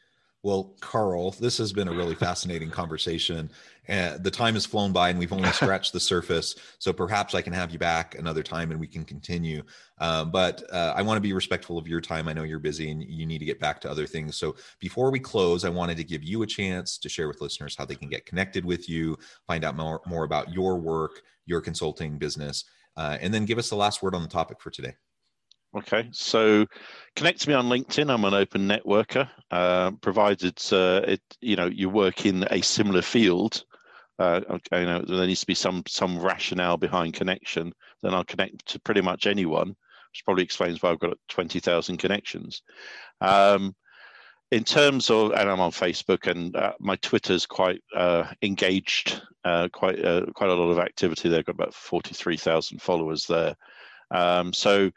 Well, 0.44 0.74
Karl, 0.80 1.30
this 1.30 1.56
has 1.56 1.72
been 1.72 1.88
a 1.88 1.94
really 1.94 2.14
fascinating 2.14 2.68
conversation. 2.68 3.50
Uh, 3.88 4.18
the 4.18 4.30
time 4.30 4.52
has 4.52 4.66
flown 4.66 4.92
by 4.92 5.08
and 5.08 5.18
we've 5.18 5.32
only 5.32 5.48
scratched 5.52 5.94
the 5.94 6.00
surface. 6.00 6.54
So 6.78 6.92
perhaps 6.92 7.34
I 7.34 7.40
can 7.40 7.54
have 7.54 7.70
you 7.70 7.78
back 7.78 8.14
another 8.18 8.42
time 8.42 8.70
and 8.70 8.78
we 8.78 8.86
can 8.86 9.06
continue. 9.06 9.62
Um, 10.00 10.30
but 10.30 10.62
uh, 10.70 10.92
I 10.94 11.00
want 11.00 11.16
to 11.16 11.22
be 11.22 11.32
respectful 11.32 11.78
of 11.78 11.88
your 11.88 12.02
time. 12.02 12.28
I 12.28 12.34
know 12.34 12.42
you're 12.42 12.58
busy 12.58 12.90
and 12.90 13.02
you 13.02 13.24
need 13.24 13.38
to 13.38 13.46
get 13.46 13.58
back 13.58 13.80
to 13.80 13.90
other 13.90 14.06
things. 14.06 14.36
So 14.36 14.54
before 14.80 15.10
we 15.10 15.18
close, 15.18 15.64
I 15.64 15.70
wanted 15.70 15.96
to 15.96 16.04
give 16.04 16.22
you 16.22 16.42
a 16.42 16.46
chance 16.46 16.98
to 16.98 17.08
share 17.08 17.26
with 17.26 17.40
listeners 17.40 17.74
how 17.74 17.86
they 17.86 17.96
can 17.96 18.10
get 18.10 18.26
connected 18.26 18.66
with 18.66 18.86
you, 18.86 19.16
find 19.46 19.64
out 19.64 19.78
more, 19.78 20.02
more 20.06 20.24
about 20.24 20.52
your 20.52 20.78
work, 20.78 21.22
your 21.46 21.62
consulting 21.62 22.18
business, 22.18 22.64
uh, 22.98 23.16
and 23.22 23.32
then 23.32 23.46
give 23.46 23.56
us 23.56 23.70
the 23.70 23.76
last 23.76 24.02
word 24.02 24.14
on 24.14 24.20
the 24.20 24.28
topic 24.28 24.60
for 24.60 24.68
today. 24.68 24.92
Okay, 25.76 26.08
so 26.12 26.66
connect 27.16 27.40
to 27.40 27.48
me 27.48 27.54
on 27.54 27.68
LinkedIn. 27.68 28.08
I'm 28.08 28.24
an 28.24 28.34
open 28.34 28.68
networker, 28.68 29.28
uh, 29.50 29.90
provided 30.00 30.60
uh, 30.70 31.00
it 31.04 31.20
you 31.40 31.56
know 31.56 31.66
you 31.66 31.88
work 31.88 32.26
in 32.26 32.46
a 32.50 32.60
similar 32.62 33.02
field. 33.02 33.64
Uh, 34.16 34.40
okay, 34.48 34.80
you 34.80 34.86
know 34.86 35.02
there 35.02 35.26
needs 35.26 35.40
to 35.40 35.46
be 35.46 35.54
some 35.54 35.82
some 35.88 36.20
rationale 36.20 36.76
behind 36.76 37.14
connection. 37.14 37.72
Then 38.02 38.14
I'll 38.14 38.24
connect 38.24 38.66
to 38.66 38.80
pretty 38.80 39.00
much 39.00 39.26
anyone, 39.26 39.68
which 39.68 40.24
probably 40.24 40.44
explains 40.44 40.80
why 40.80 40.90
I've 40.90 41.00
got 41.00 41.18
twenty 41.28 41.58
thousand 41.58 41.96
connections. 41.96 42.62
Um, 43.20 43.74
in 44.52 44.62
terms 44.62 45.10
of, 45.10 45.32
and 45.32 45.50
I'm 45.50 45.60
on 45.60 45.72
Facebook, 45.72 46.30
and 46.30 46.54
uh, 46.54 46.74
my 46.78 46.94
Twitter's 46.96 47.46
quite 47.46 47.82
uh, 47.96 48.26
engaged, 48.42 49.20
uh, 49.44 49.68
quite 49.72 50.04
uh, 50.04 50.26
quite 50.36 50.50
a 50.50 50.54
lot 50.54 50.70
of 50.70 50.78
activity 50.78 51.28
there. 51.28 51.40
I've 51.40 51.46
got 51.46 51.56
about 51.56 51.74
forty 51.74 52.14
three 52.14 52.36
thousand 52.36 52.80
followers 52.80 53.26
there. 53.26 53.56
Um, 54.12 54.52
so 54.52 54.92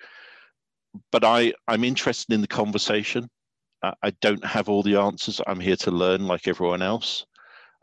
but 1.12 1.24
I, 1.24 1.54
I'm 1.68 1.84
interested 1.84 2.34
in 2.34 2.42
the 2.42 2.48
conversation. 2.48 3.30
I 3.84 4.10
don't 4.22 4.44
have 4.44 4.70
all 4.70 4.84
the 4.84 4.98
answers. 4.98 5.40
I'm 5.46 5.60
here 5.60 5.76
to 5.78 5.92
learn 5.92 6.26
like 6.26 6.48
everyone 6.48 6.82
else. 6.82 7.26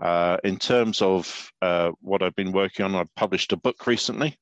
Uh, 0.00 0.36
in 0.42 0.58
terms 0.58 1.00
of 1.00 1.52
uh, 1.62 1.92
what 2.00 2.22
I've 2.22 2.34
been 2.34 2.52
working 2.52 2.84
on, 2.84 2.94
I've 2.94 3.14
published 3.14 3.52
a 3.52 3.56
book 3.56 3.86
recently, 3.86 4.36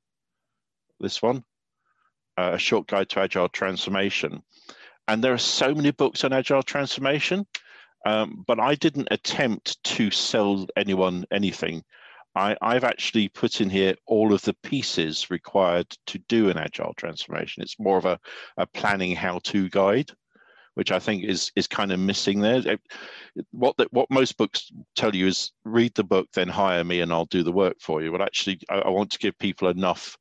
this 0.99 1.21
one, 1.21 1.45
uh, 2.39 2.53
A 2.55 2.59
Short 2.59 2.87
Guide 2.87 3.11
to 3.11 3.21
Agile 3.21 3.51
Transformation. 3.51 4.43
And 5.09 5.23
there 5.23 5.35
are 5.35 5.39
so 5.39 5.75
many 5.75 5.91
books 5.91 6.25
on 6.25 6.33
Agile 6.33 6.63
Transformation, 6.63 7.47
um, 8.07 8.45
but 8.47 8.59
I 8.59 8.75
didn't 8.75 9.09
attempt 9.11 9.83
to 9.85 10.11
sell 10.11 10.67
anyone 10.77 11.27
anything. 11.31 11.85
I, 12.35 12.57
I've 12.63 12.85
actually 12.85 13.29
put 13.29 13.61
in 13.61 13.69
here 13.69 13.95
all 14.07 14.33
of 14.33 14.43
the 14.43 14.55
pieces 14.63 15.31
required 15.31 15.89
to 16.07 16.19
do 16.29 16.49
an 16.49 16.57
agile 16.57 16.95
transformation. 16.97 17.63
It's 17.63 17.79
more 17.79 17.99
of 17.99 18.07
a, 18.07 18.19
a 18.57 18.67
planning 18.67 19.15
how-to 19.15 19.69
guide, 19.69 20.11
which 20.75 20.91
I 20.91 20.99
think 20.99 21.25
is 21.25 21.53
is 21.55 21.67
kind 21.67 21.93
of 21.93 22.01
missing 22.01 22.41
there. 22.41 22.79
What 23.51 23.77
the, 23.77 23.87
what 23.91 24.11
most 24.11 24.39
books 24.39 24.73
tell 24.97 25.15
you 25.15 25.27
is 25.27 25.53
read 25.65 25.95
the 25.95 26.05
book, 26.05 26.29
then 26.33 26.49
hire 26.49 26.85
me, 26.85 27.01
and 27.01 27.13
I'll 27.13 27.27
do 27.27 27.43
the 27.43 27.53
work 27.53 27.77
for 27.81 28.03
you. 28.03 28.11
But 28.11 28.23
actually, 28.23 28.61
I, 28.71 28.77
I 28.77 28.89
want 28.89 29.11
to 29.13 29.19
give 29.19 29.39
people 29.39 29.69
enough 29.69 30.17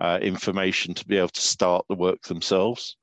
uh, 0.00 0.18
information 0.20 0.94
to 0.94 1.06
be 1.06 1.16
able 1.16 1.28
to 1.28 1.40
start 1.40 1.84
the 1.88 1.94
work 1.94 2.22
themselves, 2.22 2.96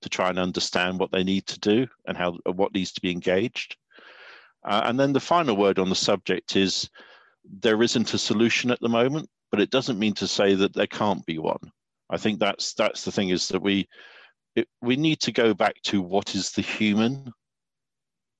to 0.00 0.08
try 0.08 0.28
and 0.28 0.38
understand 0.38 0.98
what 0.98 1.12
they 1.12 1.22
need 1.22 1.46
to 1.46 1.60
do 1.60 1.86
and 2.06 2.16
how 2.16 2.36
what 2.52 2.74
needs 2.74 2.92
to 2.92 3.00
be 3.00 3.12
engaged. 3.12 3.76
Uh, 4.64 4.82
and 4.84 4.98
then 4.98 5.12
the 5.12 5.20
final 5.20 5.56
word 5.56 5.78
on 5.78 5.88
the 5.88 5.94
subject 5.94 6.56
is 6.56 6.90
there 7.44 7.82
isn't 7.82 8.14
a 8.14 8.18
solution 8.18 8.70
at 8.70 8.80
the 8.80 8.88
moment, 8.88 9.28
but 9.50 9.60
it 9.60 9.70
doesn't 9.70 9.98
mean 9.98 10.14
to 10.14 10.26
say 10.26 10.54
that 10.54 10.74
there 10.74 10.86
can't 10.86 11.24
be 11.26 11.38
one. 11.38 11.72
I 12.10 12.16
think 12.18 12.38
that's 12.38 12.74
that's 12.74 13.04
the 13.04 13.12
thing 13.12 13.30
is 13.30 13.48
that 13.48 13.62
we 13.62 13.88
it, 14.54 14.68
we 14.82 14.96
need 14.96 15.20
to 15.20 15.32
go 15.32 15.54
back 15.54 15.74
to 15.84 16.02
what 16.02 16.34
is 16.34 16.50
the 16.50 16.62
human 16.62 17.32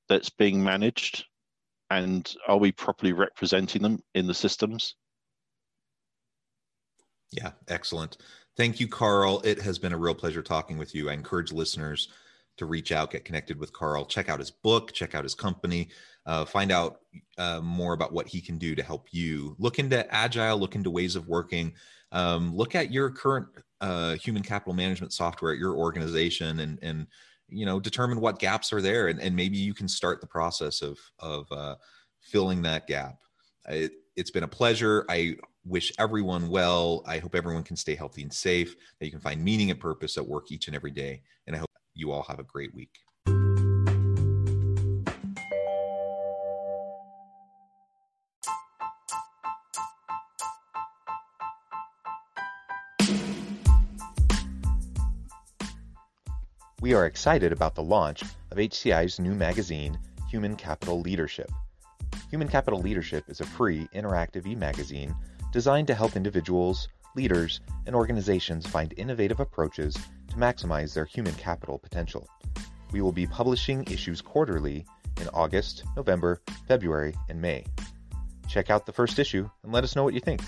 that's 0.08 0.30
being 0.30 0.62
managed, 0.62 1.24
and 1.90 2.34
are 2.48 2.58
we 2.58 2.72
properly 2.72 3.12
representing 3.12 3.82
them 3.82 4.02
in 4.14 4.26
the 4.26 4.34
systems? 4.34 4.94
Yeah, 7.30 7.52
excellent. 7.68 8.18
Thank 8.56 8.78
you, 8.78 8.88
Karl. 8.88 9.40
It 9.42 9.60
has 9.62 9.78
been 9.78 9.94
a 9.94 9.98
real 9.98 10.14
pleasure 10.14 10.42
talking 10.42 10.76
with 10.76 10.94
you. 10.94 11.08
I 11.08 11.14
encourage 11.14 11.50
listeners 11.50 12.08
to 12.58 12.66
reach 12.66 12.92
out, 12.92 13.10
get 13.10 13.24
connected 13.24 13.58
with 13.58 13.72
Karl, 13.72 14.04
check 14.04 14.28
out 14.28 14.38
his 14.38 14.50
book, 14.50 14.92
check 14.92 15.14
out 15.14 15.24
his 15.24 15.34
company, 15.34 15.88
uh, 16.26 16.44
find 16.44 16.70
out 16.70 17.00
uh, 17.38 17.60
more 17.60 17.94
about 17.94 18.12
what 18.12 18.28
he 18.28 18.40
can 18.40 18.58
do 18.58 18.74
to 18.74 18.82
help 18.82 19.08
you. 19.10 19.56
Look 19.58 19.78
into 19.78 20.12
agile, 20.14 20.58
look 20.58 20.74
into 20.74 20.90
ways 20.90 21.16
of 21.16 21.28
working, 21.28 21.72
um, 22.12 22.54
look 22.54 22.74
at 22.74 22.92
your 22.92 23.10
current 23.10 23.48
uh, 23.80 24.14
human 24.14 24.42
capital 24.42 24.74
management 24.74 25.12
software 25.12 25.52
at 25.52 25.58
your 25.58 25.74
organization, 25.74 26.60
and 26.60 26.78
and 26.82 27.06
you 27.48 27.66
know 27.66 27.80
determine 27.80 28.20
what 28.20 28.38
gaps 28.38 28.72
are 28.72 28.82
there, 28.82 29.08
and, 29.08 29.20
and 29.20 29.34
maybe 29.34 29.56
you 29.56 29.74
can 29.74 29.88
start 29.88 30.20
the 30.20 30.26
process 30.26 30.82
of 30.82 30.98
of 31.18 31.50
uh, 31.50 31.74
filling 32.20 32.62
that 32.62 32.86
gap. 32.86 33.16
It, 33.68 33.92
it's 34.14 34.30
been 34.30 34.44
a 34.44 34.48
pleasure. 34.48 35.06
I 35.08 35.36
wish 35.64 35.92
everyone 35.98 36.48
well. 36.48 37.02
I 37.06 37.18
hope 37.18 37.34
everyone 37.34 37.62
can 37.62 37.76
stay 37.76 37.94
healthy 37.94 38.22
and 38.22 38.32
safe. 38.32 38.76
That 38.98 39.06
you 39.06 39.10
can 39.10 39.20
find 39.20 39.42
meaning 39.42 39.70
and 39.70 39.80
purpose 39.80 40.18
at 40.18 40.26
work 40.26 40.52
each 40.52 40.66
and 40.66 40.76
every 40.76 40.90
day. 40.90 41.22
And 41.46 41.56
I 41.56 41.60
hope 41.60 41.70
you 41.94 42.12
all 42.12 42.22
have 42.22 42.38
a 42.38 42.44
great 42.44 42.74
week. 42.74 42.90
We 56.80 56.94
are 56.94 57.06
excited 57.06 57.52
about 57.52 57.76
the 57.76 57.82
launch 57.82 58.22
of 58.22 58.58
HCI's 58.58 59.20
new 59.20 59.34
magazine, 59.34 59.96
Human 60.28 60.56
Capital 60.56 61.00
Leadership. 61.00 61.48
Human 62.28 62.48
Capital 62.48 62.80
Leadership 62.80 63.24
is 63.28 63.40
a 63.40 63.46
free, 63.46 63.86
interactive 63.94 64.46
e 64.46 64.56
magazine 64.56 65.14
designed 65.52 65.86
to 65.86 65.94
help 65.94 66.16
individuals, 66.16 66.88
leaders, 67.14 67.60
and 67.86 67.94
organizations 67.94 68.66
find 68.66 68.94
innovative 68.96 69.38
approaches 69.38 69.96
to 70.32 70.38
maximize 70.38 70.94
their 70.94 71.04
human 71.04 71.34
capital 71.34 71.78
potential. 71.78 72.26
We 72.90 73.00
will 73.00 73.12
be 73.12 73.26
publishing 73.26 73.84
issues 73.84 74.20
quarterly 74.20 74.86
in 75.20 75.28
August, 75.28 75.84
November, 75.96 76.40
February, 76.66 77.14
and 77.28 77.40
May. 77.40 77.64
Check 78.48 78.70
out 78.70 78.86
the 78.86 78.92
first 78.92 79.18
issue 79.18 79.48
and 79.62 79.72
let 79.72 79.84
us 79.84 79.94
know 79.94 80.04
what 80.04 80.14
you 80.14 80.20
think. 80.20 80.40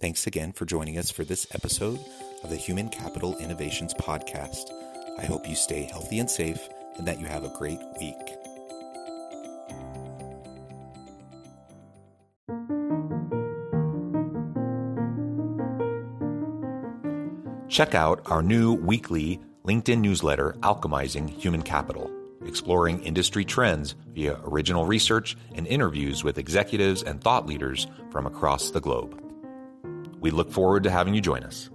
Thanks 0.00 0.26
again 0.26 0.52
for 0.52 0.66
joining 0.66 0.98
us 0.98 1.10
for 1.10 1.22
this 1.24 1.46
episode 1.54 2.00
of 2.42 2.50
the 2.50 2.56
Human 2.56 2.88
Capital 2.88 3.36
Innovations 3.38 3.94
Podcast. 3.94 4.64
I 5.16 5.24
hope 5.24 5.48
you 5.48 5.54
stay 5.54 5.84
healthy 5.84 6.18
and 6.18 6.28
safe 6.28 6.68
and 6.96 7.06
that 7.06 7.20
you 7.20 7.26
have 7.26 7.44
a 7.44 7.48
great 7.48 7.80
week. 7.98 8.16
Check 17.68 17.94
out 17.94 18.20
our 18.26 18.42
new 18.42 18.74
weekly 18.74 19.40
LinkedIn 19.64 20.00
newsletter, 20.00 20.56
Alchemizing 20.60 21.30
Human 21.30 21.62
Capital, 21.62 22.10
exploring 22.44 23.02
industry 23.02 23.46
trends 23.46 23.94
via 24.08 24.38
original 24.44 24.84
research 24.84 25.38
and 25.54 25.66
interviews 25.66 26.22
with 26.22 26.36
executives 26.36 27.02
and 27.02 27.22
thought 27.22 27.46
leaders 27.46 27.86
from 28.10 28.26
across 28.26 28.70
the 28.72 28.80
globe. 28.80 29.18
We 30.20 30.30
look 30.30 30.52
forward 30.52 30.82
to 30.82 30.90
having 30.90 31.14
you 31.14 31.22
join 31.22 31.44
us. 31.44 31.70